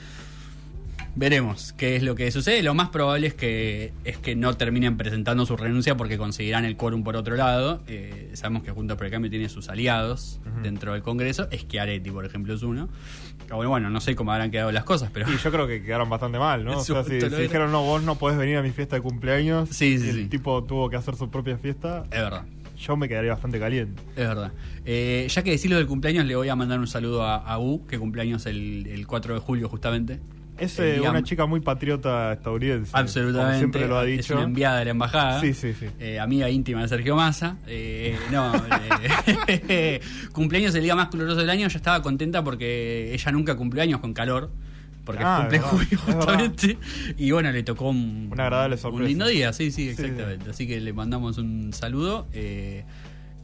veremos 1.16 1.72
qué 1.74 1.96
es 1.96 2.02
lo 2.02 2.14
que 2.14 2.30
sucede. 2.30 2.62
Lo 2.62 2.74
más 2.74 2.88
probable 2.90 3.26
es 3.28 3.34
que 3.34 3.92
es 4.04 4.18
que 4.18 4.36
no 4.36 4.54
terminen 4.56 4.96
presentando 4.96 5.46
su 5.46 5.56
renuncia 5.56 5.96
porque 5.96 6.18
conseguirán 6.18 6.64
el 6.64 6.76
quórum 6.76 7.02
por 7.04 7.16
otro 7.16 7.36
lado. 7.36 7.82
Eh, 7.86 8.30
sabemos 8.34 8.62
que 8.62 8.70
Juntos 8.70 8.96
por 8.96 9.06
el 9.06 9.12
Cambio 9.12 9.30
tiene 9.30 9.48
sus 9.48 9.68
aliados 9.68 10.40
dentro 10.62 10.92
del 10.92 11.02
Congreso. 11.02 11.48
Schiaretti, 11.52 12.10
por 12.10 12.24
ejemplo, 12.24 12.54
es 12.54 12.62
uno. 12.62 12.88
Ah, 13.50 13.56
Bueno, 13.56 13.70
bueno, 13.70 13.90
no 13.90 14.00
sé 14.00 14.14
cómo 14.14 14.32
habrán 14.32 14.50
quedado 14.50 14.70
las 14.70 14.84
cosas, 14.84 15.10
pero 15.12 15.30
Y 15.32 15.36
yo 15.36 15.50
creo 15.50 15.66
que 15.66 15.82
quedaron 15.82 16.08
bastante 16.08 16.38
mal, 16.38 16.64
¿no? 16.64 16.78
O 16.78 16.84
sea, 16.84 17.02
si, 17.04 17.16
era. 17.16 17.36
dijeron, 17.36 17.72
no, 17.72 17.82
vos 17.82 18.02
no 18.02 18.16
podés 18.16 18.38
venir 18.38 18.56
a 18.56 18.62
mi 18.62 18.70
fiesta 18.70 18.96
de 18.96 19.02
cumpleaños. 19.02 19.68
Sí, 19.70 19.94
el 19.94 20.14
sí. 20.14 20.26
tipo 20.26 20.62
tuvo 20.64 20.88
que 20.88 20.96
hacer 20.96 21.16
su 21.16 21.30
propia 21.30 21.58
fiesta. 21.58 22.04
es 22.04 22.20
verdad. 22.20 22.44
Yo 22.78 22.96
me 22.96 23.08
quedaría 23.10 23.32
bastante 23.32 23.58
caliente. 23.60 24.00
Es 24.16 24.26
verdad. 24.26 24.52
Eh, 24.86 25.26
ya 25.28 25.42
que 25.42 25.50
decirlo 25.50 25.76
del 25.76 25.86
cumpleaños, 25.86 26.24
le 26.24 26.34
voy 26.34 26.48
a 26.48 26.56
mandar 26.56 26.78
un 26.78 26.86
saludo 26.86 27.24
a, 27.24 27.36
a 27.36 27.58
U, 27.58 27.86
que 27.86 27.98
cumpleaños 27.98 28.46
el, 28.46 28.86
el 28.86 29.06
4 29.06 29.34
de 29.34 29.40
julio 29.40 29.68
justamente. 29.68 30.18
Es 30.60 30.78
eh, 30.78 30.98
día- 31.00 31.10
una 31.10 31.22
chica 31.22 31.46
muy 31.46 31.60
patriota 31.60 32.32
estadounidense. 32.34 32.90
Absolutamente. 32.94 33.46
Como 33.48 33.58
siempre 33.58 33.88
lo 33.88 33.98
ha 33.98 34.04
Es 34.06 34.16
dicho. 34.18 34.34
una 34.34 34.44
enviada 34.44 34.78
de 34.80 34.84
la 34.84 34.90
embajada. 34.92 35.40
Sí, 35.40 35.54
sí, 35.54 35.72
sí. 35.72 35.86
Eh, 35.98 36.20
amiga 36.20 36.48
íntima 36.50 36.82
de 36.82 36.88
Sergio 36.88 37.16
Massa. 37.16 37.56
Eh, 37.66 38.16
no, 38.30 38.52
eh, 39.48 40.00
cumpleaños 40.32 40.74
el 40.74 40.82
día 40.82 40.94
más 40.94 41.08
caluroso 41.08 41.40
del 41.40 41.50
año. 41.50 41.68
Yo 41.68 41.76
estaba 41.78 42.02
contenta 42.02 42.44
porque 42.44 43.12
ella 43.14 43.32
nunca 43.32 43.56
cumplió 43.56 43.82
años 43.82 44.00
con 44.00 44.12
calor. 44.12 44.50
Porque 45.04 45.22
Ah, 45.24 45.38
cumple 45.40 45.56
es 45.58 45.64
julio 45.64 45.88
es 45.92 45.98
justamente. 46.00 46.78
Y 47.16 47.30
bueno, 47.30 47.50
le 47.50 47.62
tocó 47.62 47.88
un, 47.88 48.28
Una 48.30 48.44
agradable 48.44 48.74
un 48.76 48.80
sorpresa. 48.80 49.08
lindo 49.08 49.26
día. 49.26 49.52
Sí, 49.52 49.70
sí, 49.70 49.84
Sí, 49.94 50.02
exactamente. 50.02 50.50
Así 50.50 50.66
que 50.68 50.78
le 50.80 50.92
mandamos 50.92 51.38
un 51.38 51.72
saludo. 51.72 52.28
Eh, 52.34 52.84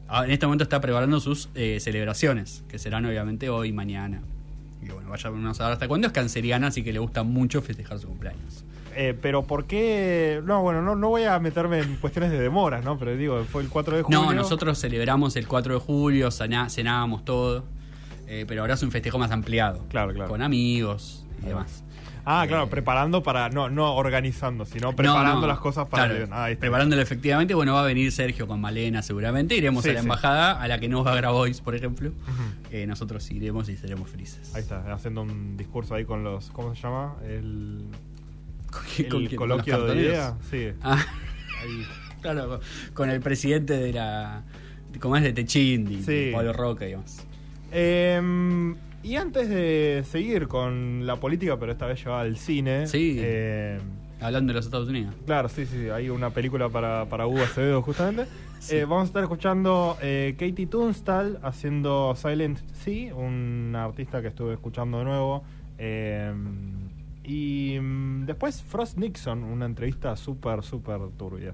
ah, 0.09 0.25
en 0.27 0.33
este 0.33 0.47
momento 0.47 0.65
está 0.65 0.81
preparando 0.81 1.19
sus 1.19 1.49
eh, 1.55 1.79
celebraciones, 1.81 2.63
que 2.69 2.79
serán 2.79 3.07
obviamente 3.07 3.49
hoy 3.49 3.69
y 3.71 3.73
mañana. 3.73 4.21
Y 4.87 4.93
bueno, 4.93 5.11
vaya 5.11 5.29
a 5.51 5.55
saber 5.55 5.73
hasta 5.73 5.89
cuándo. 5.89 6.07
Es 6.07 6.13
canceriana, 6.13 6.69
así 6.69 6.83
que 6.83 6.93
le 6.93 6.99
gusta 6.99 7.23
mucho 7.23 7.61
festejar 7.63 7.99
su 7.99 8.09
cumpleaños. 8.09 8.65
Eh, 8.99 9.15
pero 9.21 9.43
¿por 9.43 9.67
qué? 9.67 10.41
No, 10.45 10.63
bueno, 10.63 10.81
no, 10.81 10.97
no 10.97 11.09
voy 11.11 11.25
a 11.25 11.39
meterme 11.39 11.81
en 11.81 11.97
cuestiones 11.97 12.31
de 12.31 12.39
demoras, 12.41 12.83
¿no? 12.85 12.99
Pero 12.99 13.15
digo, 13.17 13.45
fue 13.45 13.63
el 13.63 13.69
4 13.69 13.97
de 13.99 14.03
julio. 14.03 14.23
No, 14.23 14.33
nosotros 14.33 14.79
celebramos 14.81 15.37
el 15.37 15.47
4 15.47 15.75
de 15.75 15.81
julio, 15.81 16.29
cená- 16.31 16.71
cenábamos 16.71 17.23
todo, 17.25 17.65
eh, 18.27 18.47
pero 18.49 18.63
ahora 18.63 18.73
es 18.75 18.83
un 18.83 18.91
festejo 18.91 19.19
más 19.19 19.31
ampliado. 19.33 19.85
Claro, 19.91 20.15
claro. 20.15 20.31
Con 20.31 20.41
amigos 20.41 21.27
y 21.43 21.47
demás. 21.49 21.85
Ah, 22.29 22.45
claro, 22.49 22.69
preparando 22.69 23.23
para. 23.23 23.49
No, 23.51 23.71
no 23.71 23.95
organizando, 23.95 24.65
sino 24.67 24.93
preparando 24.97 25.35
No, 25.35 25.41
no, 25.43 25.47
las 25.47 25.61
cosas 25.61 25.87
para. 25.87 26.09
claro, 26.09 26.25
el- 26.25 26.33
ah, 26.33 26.49
preparándolo 26.59 27.01
efectivamente, 27.01 27.55
bueno, 27.55 27.75
va 27.75 27.83
a 27.83 27.87
venir 27.87 28.11
Sergio 28.11 28.49
con 28.49 28.61
Malena 28.61 29.01
seguramente, 29.01 29.55
iremos 29.55 29.85
Sí, 29.85 29.91
a 29.91 29.93
la 29.93 30.01
sí. 30.01 30.05
embajada, 30.07 30.61
a 30.61 30.67
la 30.67 30.81
que 30.81 30.89
no 30.89 31.05
va 31.05 31.13
a 31.13 31.15
Grabois, 31.17 31.61
por 31.61 31.77
ejemplo. 31.77 32.11
Eh, 32.73 32.85
nosotros 32.87 33.31
iremos 33.31 33.69
y 33.69 33.77
seremos 33.77 34.11
felices. 34.11 34.53
Ahí 34.57 34.63
está, 34.63 34.93
haciendo 34.93 35.23
un 35.23 35.57
discurso 35.57 35.95
ahí 35.95 36.05
con 36.05 36.25
los. 36.25 36.51
¿Cómo 36.51 36.75
se 36.75 36.83
llama? 36.83 37.15
El, 37.25 37.85
¿Con, 38.73 38.83
el 38.99 39.09
con 39.09 39.19
quién? 39.21 39.37
¿Con 39.37 39.49
coloquio 39.49 39.85
de 39.85 39.97
idea. 40.03 40.35
Sí. 40.51 40.71
Ah, 40.83 40.99
Ahí. 41.63 41.87
claro, 42.23 42.59
con- 42.93 43.09
el 43.11 43.21
presidente 43.21 43.75
de 43.79 43.93
la... 43.93 44.43
¿Cómo 44.99 45.17
es? 45.17 45.23
De 45.23 45.33
Techindi, 45.33 46.03
Sí. 46.03 46.31
Pablo 46.35 46.53
Roca 46.53 46.87
y 46.87 46.91
demás. 46.91 47.25
Eh, 47.71 48.75
y 49.07 49.15
antes 49.17 49.49
de 49.49 50.03
seguir 50.11 50.49
con 50.49 51.07
la 51.07 51.15
política, 51.17 51.57
pero 51.61 51.71
esta 51.71 51.87
vez 51.87 52.03
llevada 52.03 52.23
al 52.23 52.37
cine. 52.37 52.89
Sí. 52.89 53.17
eh, 53.21 53.79
Hablando 54.21 54.53
de 54.53 54.57
los 54.57 54.65
Estados 54.65 54.89
Unidos. 54.89 55.15
Claro, 55.27 55.49
sí, 55.49 55.65
sí, 55.65 55.89
hay 55.91 56.09
una 56.11 56.31
película 56.31 56.69
para, 56.69 57.05
para 57.05 57.27
Hugo 57.29 57.43
Acevedo 57.43 57.83
justamente. 57.83 58.27
Sí. 58.59 58.77
Eh, 58.77 58.85
vamos 58.85 59.03
a 59.03 59.05
estar 59.05 59.23
escuchando 59.23 59.97
eh, 60.03 60.35
Katie 60.37 60.67
Tunstall 60.67 61.39
haciendo 61.43 62.17
Silent 62.17 62.59
Sea, 62.83 63.15
una 63.15 63.85
artista 63.85 64.21
que 64.23 64.29
estuve 64.29 64.55
escuchando 64.55 64.99
de 64.99 65.05
nuevo. 65.05 65.45
Eh, 65.79 66.33
y 67.23 67.79
mm, 67.81 68.25
después 68.27 68.61
Frost 68.63 68.97
Nixon, 68.99 69.45
una 69.45 69.67
entrevista 69.67 70.17
súper, 70.17 70.65
súper 70.65 70.99
turbia. 71.17 71.53